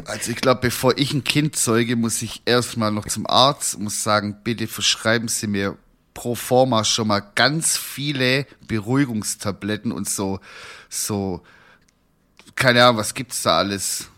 [0.07, 4.03] Also ich glaube, bevor ich ein Kind zeuge, muss ich erstmal noch zum Arzt, muss
[4.05, 5.77] sagen, bitte verschreiben Sie mir
[6.15, 10.39] pro forma schon mal ganz viele Beruhigungstabletten und so,
[10.89, 11.43] so,
[12.55, 14.09] keine Ahnung, was gibt's da alles?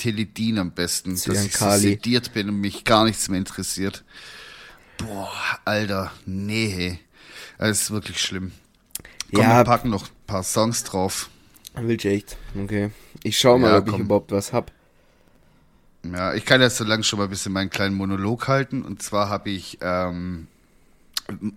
[0.00, 4.02] Teledin am besten, dass ich so sediert bin und mich gar nichts mehr interessiert.
[4.98, 5.30] Boah,
[5.64, 6.98] Alter, nee.
[7.58, 8.52] Das ist wirklich schlimm.
[9.32, 9.58] Komm, Ja.
[9.58, 11.28] wir packen noch ein paar Songs drauf.
[11.74, 12.36] Willst du echt?
[12.56, 12.90] Okay.
[13.22, 14.02] Ich schau mal, Ja, ob ich komm.
[14.02, 14.72] überhaupt was hab.
[16.02, 18.82] Ja, ich kann ja so lange schon mal ein bisschen meinen kleinen Monolog halten.
[18.82, 20.48] Und zwar habe ich ähm,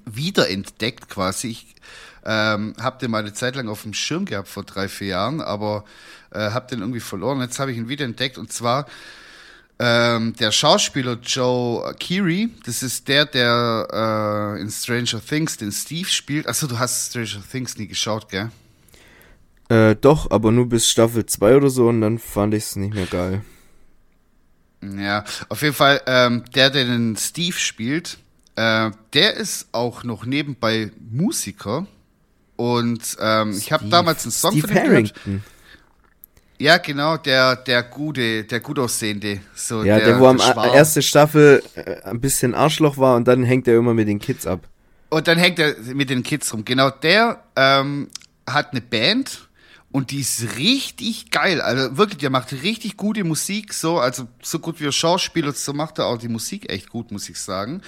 [0.06, 1.50] wiederentdeckt quasi.
[1.50, 1.76] Ich
[2.26, 5.42] ähm, habe den mal eine Zeit lang auf dem Schirm gehabt vor drei, vier Jahren,
[5.42, 5.84] aber
[6.32, 7.42] äh, habe den irgendwie verloren.
[7.42, 8.88] Jetzt habe ich ihn wiederentdeckt und zwar
[9.80, 12.50] ähm, der Schauspieler Joe Keery.
[12.66, 16.48] Das ist der, der äh, in Stranger Things den Steve spielt.
[16.48, 18.52] Achso, du hast Stranger Things nie geschaut, gell?
[19.70, 22.94] Äh, doch, aber nur bis Staffel 2 oder so und dann fand ich es nicht
[22.94, 23.42] mehr geil.
[24.82, 28.18] Ja, auf jeden Fall, ähm, der, der den Steve spielt,
[28.56, 31.88] äh, der ist auch noch nebenbei Musiker.
[32.56, 35.14] Und ähm, ich habe damals einen Song Steve von ihm gehört.
[36.60, 39.42] Ja, genau, der, der gute, der gut aussehende.
[39.56, 40.74] So, Ja, der, wo am der Schwarm.
[40.76, 44.46] erste Staffel äh, ein bisschen Arschloch war und dann hängt er immer mit den Kids
[44.46, 44.62] ab.
[45.10, 46.64] Und dann hängt er mit den Kids rum.
[46.64, 48.10] Genau, der ähm,
[48.48, 49.48] hat eine Band
[49.94, 51.62] und die ist richtig geil.
[51.62, 55.72] Also wirklich, der macht richtig gute Musik, so, also so gut wie er Schauspieler, so
[55.72, 57.84] macht er auch die Musik echt gut, muss ich sagen.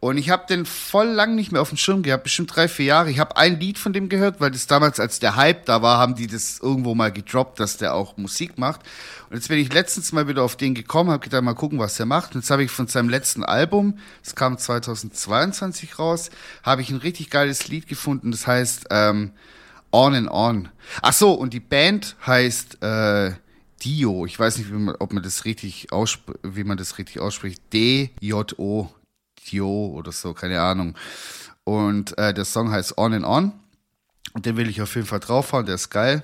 [0.00, 2.86] Und ich habe den voll lang nicht mehr auf dem Schirm gehabt, bestimmt drei, vier
[2.86, 3.10] Jahre.
[3.10, 5.98] Ich habe ein Lied von dem gehört, weil das damals, als der Hype da war,
[5.98, 8.80] haben die das irgendwo mal gedroppt, dass der auch Musik macht.
[9.28, 12.00] Und jetzt bin ich letztens mal wieder auf den gekommen, habe gedacht, mal gucken, was
[12.00, 12.34] er macht.
[12.34, 16.30] Und jetzt habe ich von seinem letzten Album, das kam 2022 raus,
[16.62, 19.32] habe ich ein richtig geiles Lied gefunden, das heißt ähm,
[19.92, 20.68] On and On.
[21.02, 23.32] Ach so, und die Band heißt äh,
[23.82, 24.26] Dio.
[24.26, 27.60] Ich weiß nicht, wie man, ob man das richtig aussp wie man das richtig ausspricht.
[27.72, 28.88] D-J-O.
[29.48, 30.94] Dio oder so, keine Ahnung.
[31.64, 33.52] Und äh, der Song heißt On and On.
[34.32, 36.22] Und den will ich auf jeden Fall draufhauen, der ist geil.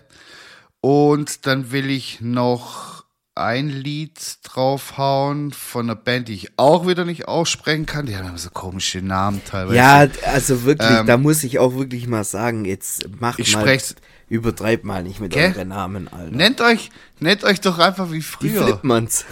[0.80, 2.95] Und dann will ich noch
[3.36, 8.06] ein Lied draufhauen von einer Band, die ich auch wieder nicht aussprechen kann.
[8.06, 9.76] Die haben so komische Namen teilweise.
[9.76, 13.60] Ja, also wirklich, Ähm, da muss ich auch wirklich mal sagen, jetzt macht ich mal,
[13.62, 13.94] sprech's-
[14.28, 15.52] übertreibt mal nicht mit Gell?
[15.54, 16.34] euren Namen, Alter.
[16.34, 18.64] Nennt euch, nennt euch doch einfach wie Die früher.
[18.64, 19.24] Flipmans.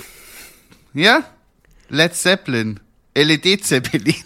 [0.93, 1.25] Ja?
[1.89, 2.81] Led Zeppelin.
[3.17, 4.15] LED Zeppelin.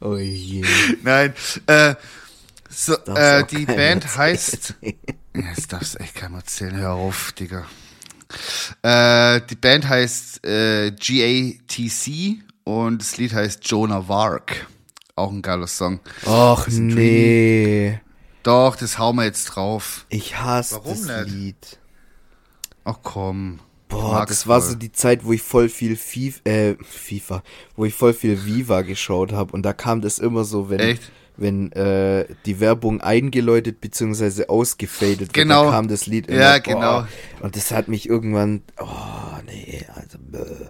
[0.00, 0.64] Oh je.
[1.02, 1.32] Nein.
[1.66, 1.94] Äh,
[2.68, 4.74] so, äh, die Band heißt.
[5.36, 6.76] Das darfst du echt keinem erzählen.
[6.76, 7.66] Hör auf, Digga.
[8.82, 14.66] Äh, die Band heißt äh, GATC und das Lied heißt Jonah Vark.
[15.14, 16.00] Auch ein geiler Song.
[16.26, 18.00] Och nee.
[18.42, 20.06] Doch, das hauen wir jetzt drauf.
[20.08, 21.34] Ich hasse Warum das nicht?
[21.34, 21.78] Lied.
[22.84, 23.60] Ach komm.
[23.88, 24.70] Boah, das es war voll.
[24.70, 27.42] so die Zeit, wo ich voll viel FIFA, äh, FIFA,
[27.76, 31.10] wo ich voll viel Viva geschaut habe und da kam das immer so, wenn, Echt?
[31.36, 34.46] Wenn äh, die Werbung eingeläutet bzw.
[34.46, 35.64] ausgefadet wird, Genau.
[35.64, 36.38] dann kam das Lied immer.
[36.38, 37.06] Ja, genau.
[37.40, 38.86] Und das hat mich irgendwann, oh
[39.46, 40.68] nee, also bäh.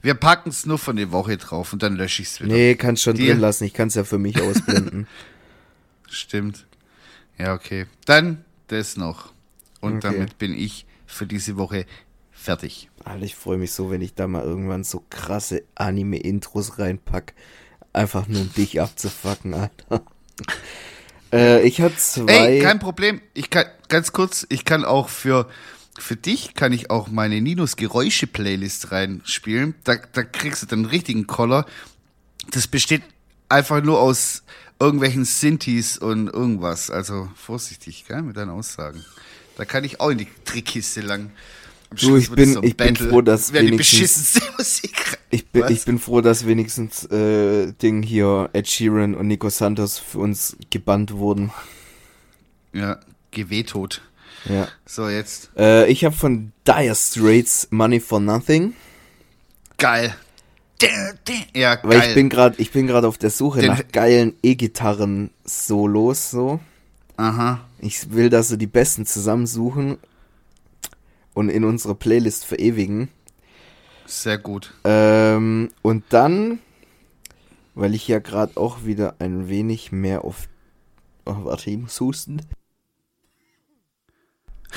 [0.00, 2.52] Wir packen es nur von der Woche drauf und dann lösche ich es wieder.
[2.52, 3.28] nee, kannst schon Deal.
[3.32, 5.06] drin lassen, ich kann es ja für mich ausblenden.
[6.08, 6.66] Stimmt.
[7.38, 7.86] Ja, okay.
[8.04, 9.32] Dann das noch.
[9.80, 10.12] Und Okay.
[10.16, 11.86] damit bin ich für diese Woche
[12.30, 12.90] fertig.
[13.04, 17.34] Alter, ich freue mich so, wenn ich da mal irgendwann so krasse Anime-Intros reinpack.
[17.92, 20.02] Einfach nur um dich abzufacken, Alter.
[21.32, 22.30] Äh, ich hatte zwei.
[22.30, 23.22] Ey, kein Problem.
[23.32, 25.48] Ich kann, ganz kurz, ich kann auch für,
[25.98, 29.74] für dich kann ich auch meine Ninos Geräusche Playlist reinspielen.
[29.84, 31.64] Da, da kriegst du dann einen richtigen Collar.
[32.50, 33.02] Das besteht
[33.48, 34.42] einfach nur aus
[34.78, 36.90] irgendwelchen Synthes und irgendwas.
[36.90, 39.02] Also vorsichtig, gell, mit deinen Aussagen.
[39.56, 41.30] Da kann ich auch in die Trickkiste lang.
[42.00, 44.40] Du, ich bin- so ich bin froh, dass die wenigstens-
[45.30, 45.70] Ich bin, Was?
[45.70, 50.56] ich bin froh, dass wenigstens äh, Ding hier Ed Sheeran und Nico Santos für uns
[50.70, 51.50] gebannt wurden.
[52.74, 54.02] Ja, gewetot.
[54.48, 54.68] Ja.
[54.84, 55.50] So, jetzt.
[55.56, 58.74] Äh, ich habe von Dire Straits Money for Nothing,
[59.78, 60.14] Geil.
[61.54, 62.08] Ja, weil geil.
[62.08, 66.60] ich bin gerade ich bin gerade auf der Suche Den- nach geilen E-Gitarren Solos so.
[67.16, 67.60] Aha.
[67.78, 69.98] Ich will da so die besten zusammensuchen
[71.34, 73.08] und in unsere Playlist verewigen.
[74.06, 74.74] Sehr gut.
[74.84, 76.58] Ähm, und dann,
[77.74, 80.48] weil ich ja gerade auch wieder ein wenig mehr auf.
[81.24, 82.42] Oh, warte, ich muss husten.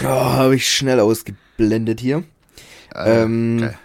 [0.02, 2.24] Oh, habe ich schnell ausgeblendet hier.
[2.94, 3.80] Äh, Ähm, geil.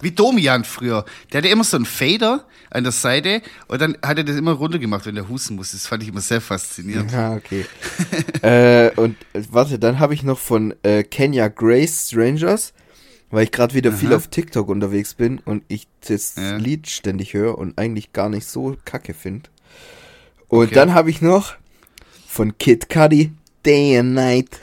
[0.00, 1.04] Wie Domian früher.
[1.32, 4.52] Der hatte immer so einen Fader an der Seite und dann hat er das immer
[4.52, 5.76] runtergemacht, wenn er husten musste.
[5.76, 7.10] Das fand ich immer sehr faszinierend.
[7.12, 7.64] Ja, okay.
[8.42, 12.72] äh, und äh, warte, dann habe ich noch von äh, Kenya Grace Strangers,
[13.30, 14.16] weil ich gerade wieder viel Aha.
[14.16, 16.56] auf TikTok unterwegs bin und ich das Ja.
[16.56, 19.50] Lied ständig höre und eigentlich gar nicht so kacke finde.
[20.46, 20.74] Und Okay.
[20.74, 21.54] dann habe ich noch
[22.26, 23.32] von Kid Cudi
[23.66, 24.60] Day and Night.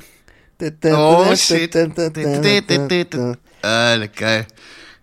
[0.86, 1.76] Oh shit.
[3.62, 4.46] Alter, geil.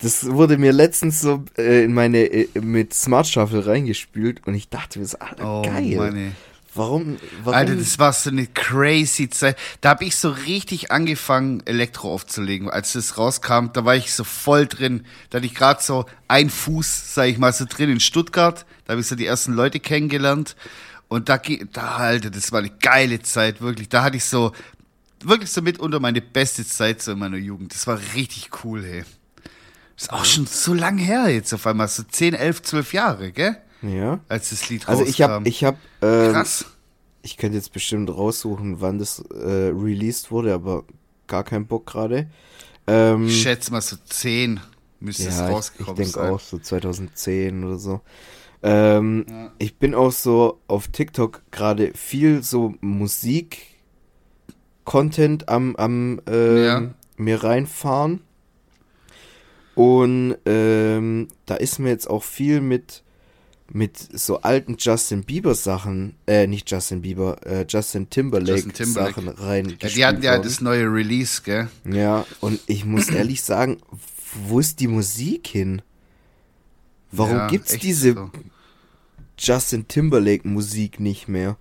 [0.03, 4.69] Das wurde mir letztens so äh, in meine äh, mit Smart Shuffle reingespült und ich
[4.69, 5.97] dachte mir so, Alter, Oh, geil.
[5.97, 6.33] Mann, ey.
[6.75, 7.55] Warum, warum?
[7.55, 9.57] Alter, das war so eine crazy Zeit.
[9.83, 12.71] Da habe ich so richtig angefangen, Elektro aufzulegen.
[12.71, 15.05] Als das rauskam, da war ich so voll drin.
[15.29, 18.65] Da hatte ich gerade so ein Fuß, sag ich mal, so drin in Stuttgart.
[18.87, 20.57] Da habe ich so die ersten Leute kennengelernt.
[21.09, 21.39] Und da,
[21.75, 23.91] da, Alter, das war eine geile Zeit, wirklich.
[23.91, 24.53] Da hatte ich so,
[25.23, 27.75] wirklich so mitunter meine beste Zeit so in meiner Jugend.
[27.75, 29.05] Das war richtig cool, hey.
[29.97, 33.57] Ist auch schon so lang her jetzt auf einmal, so 10, 11, 12 Jahre, gell?
[33.83, 34.19] ja.
[34.29, 35.47] Als das Lied Also ich habe, rauskam.
[35.49, 36.65] ich habe, ähm, Krass.
[37.23, 40.85] ich könnte jetzt bestimmt raussuchen, wann das äh, released wurde, aber
[41.27, 42.29] gar keinen Bock gerade.
[42.87, 44.61] Ähm, Ich schätze mal so 10
[45.01, 46.31] müsste es ja, ich, ich rausgekommen denke sein.
[46.33, 48.01] auch so 2010 oder so.
[48.63, 49.27] Ähm,
[49.59, 56.83] Ich bin auch so auf TikTok gerade viel so Musik-Content am, am ähm, Ja.
[57.17, 58.21] mir reinfahren.
[59.75, 63.03] Und ähm, da ist mir jetzt auch viel mit,
[63.71, 69.15] mit so alten Justin Bieber Sachen, äh, nicht Justin Bieber, äh, Justin Timberlake, Justin Timberlake.
[69.15, 69.77] Sachen rein.
[69.81, 71.69] Ja, die hatten ja das neue Release, gell?
[71.91, 73.79] Ja, und ich muss ehrlich sagen,
[74.47, 75.83] wo ist die Musik hin?
[77.11, 78.31] Warum ja, gibt's diese so.
[79.39, 81.57] Justin Timberlake Musik nicht mehr?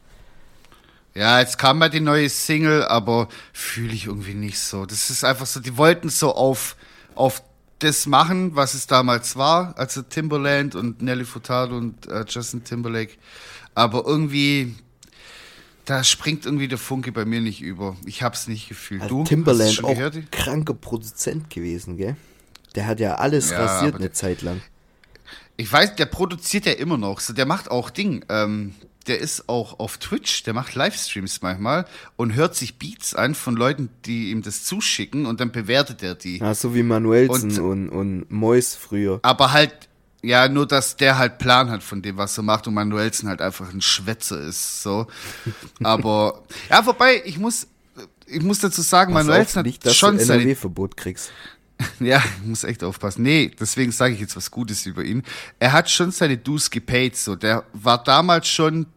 [1.14, 4.86] Ja, jetzt kam mal die neue Single, aber fühle ich irgendwie nicht so.
[4.86, 6.78] Das ist einfach so, die wollten so auf,
[7.16, 7.44] auf
[7.84, 13.14] das machen, was es damals war, also Timberland und Nelly Furtado und äh, Justin Timberlake.
[13.74, 14.76] Aber irgendwie,
[15.86, 17.96] da springt irgendwie der Funke bei mir nicht über.
[18.06, 19.02] Ich hab's nicht gefühlt.
[19.02, 19.22] Also du?
[19.22, 20.32] Hast Timberland auch gehört?
[20.32, 22.16] kranker Produzent gewesen, gell?
[22.76, 24.62] Der hat ja alles Ja, rasiert eine Zeit lang.
[25.58, 27.20] Ich weiß, der produziert ja immer noch.
[27.20, 28.24] So, der macht auch Ding.
[28.30, 28.76] Ähm,
[29.08, 31.86] der ist auch auf Twitch, der macht Livestreams manchmal
[32.18, 36.16] und hört sich Beats an von Leuten, die ihm das zuschicken und dann bewertet er
[36.16, 36.38] die.
[36.40, 39.20] Ja, so wie Manuelsen Und- und, und Mois früher.
[39.24, 39.74] Aber halt,
[40.22, 43.42] ja, nur dass der halt Plan hat von dem, was er macht und Manuelsen halt
[43.42, 44.84] einfach ein Schwätzer ist.
[44.84, 45.08] So.
[45.84, 47.68] Aber ja, wobei, ich muss,
[48.28, 51.32] ich muss dazu sagen, Manuelsen hat nicht, dass schon du NRW-Verbot kriegst.
[52.00, 53.24] Ja, muss echt aufpassen.
[53.24, 55.24] Nee, deswegen sage ich jetzt was Gutes über ihn.
[55.60, 57.36] Er hat schon seine Dues gepaid, so.
[57.36, 58.88] Der war damals schon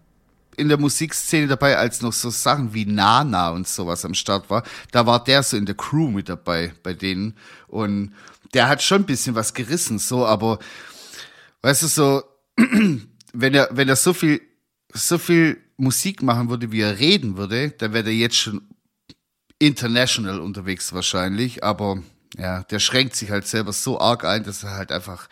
[0.56, 4.62] in der Musikszene dabei, als noch so Sachen wie Nana und sowas am Start war.
[4.92, 7.34] Da war der so in der Crew mit dabei bei denen.
[7.66, 8.14] Und
[8.52, 10.58] der hat schon ein bisschen was gerissen, so, aber
[11.62, 12.22] weißt du, so,
[13.32, 14.40] wenn er, wenn er so viel,
[14.92, 18.62] so viel Musik machen würde, wie er reden würde, dann wäre er jetzt schon
[19.58, 22.02] international unterwegs wahrscheinlich, aber
[22.36, 25.28] ja, der schränkt sich halt selber so arg ein, dass er halt einfach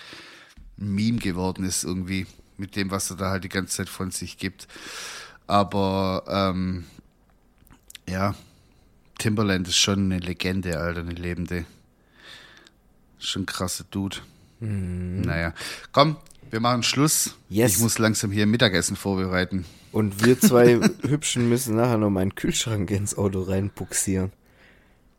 [0.79, 2.27] ein Meme geworden ist irgendwie
[2.57, 4.69] mit dem, was er da halt die ganze Zeit von sich gibt.
[5.47, 6.85] Aber ähm,
[8.09, 8.35] ja,
[9.19, 11.65] Timberland ist schon eine Legende, Alter, eine lebende.
[13.19, 14.17] Schon krasser Dude.
[14.61, 15.55] Naja,
[15.91, 16.17] komm,
[16.51, 17.37] wir machen Schluss.
[17.49, 17.77] Yes.
[17.77, 19.65] Ich muss langsam hier Mittagessen vorbereiten.
[19.91, 24.33] Und wir zwei Hübschen müssen nachher noch meinen Kühlschrank ins Auto reinbuxieren.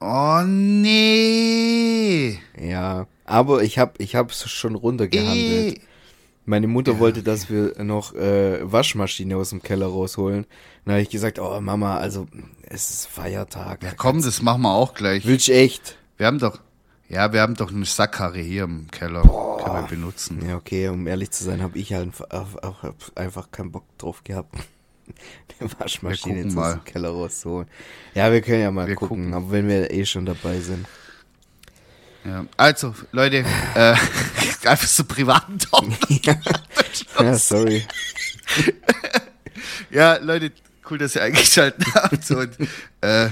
[0.05, 2.37] Oh nee!
[2.59, 5.77] Ja, aber ich hab, ich hab's schon runtergehandelt.
[5.77, 5.81] Eh.
[6.43, 10.45] Meine Mutter wollte, dass wir noch äh, Waschmaschine aus dem Keller rausholen.
[10.83, 12.27] Dann habe ich gesagt, oh Mama, also
[12.63, 13.81] es ist Feiertag.
[13.81, 15.25] Ja, komm, das machen wir auch gleich.
[15.25, 15.97] Willst du echt?
[16.17, 16.59] Wir haben doch,
[17.07, 19.21] ja, wir haben doch eine Sackkarre hier im Keller.
[19.63, 20.45] Kann man benutzen.
[20.45, 22.11] Ja, okay, um ehrlich zu sein, habe ich halt
[23.15, 24.53] einfach keinen Bock drauf gehabt,
[25.61, 26.81] die Waschmaschine aus mal.
[26.85, 27.67] Keller rauszuholen.
[28.13, 29.33] Ja, wir können ja mal Wir gucken, gucken.
[29.33, 30.87] aber wenn wir eh schon dabei sind.
[32.25, 32.45] Ja.
[32.57, 33.37] Also, Leute,
[33.75, 33.95] äh,
[34.65, 35.85] einfach so privaten Talk.
[37.19, 37.85] Ja, sorry.
[39.89, 40.51] Ja, Leute,
[40.89, 42.57] cool, dass ihr eingeschaltet habt und
[43.01, 43.29] äh,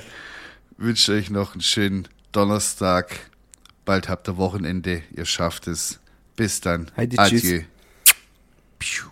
[0.78, 3.16] wünsche euch noch einen schönen Donnerstag.
[3.86, 6.00] Bald habt ihr Wochenende, ihr schafft es.
[6.36, 6.92] Bis dann.
[6.96, 7.44] Heidi, tschüss.
[7.44, 7.62] Adieu.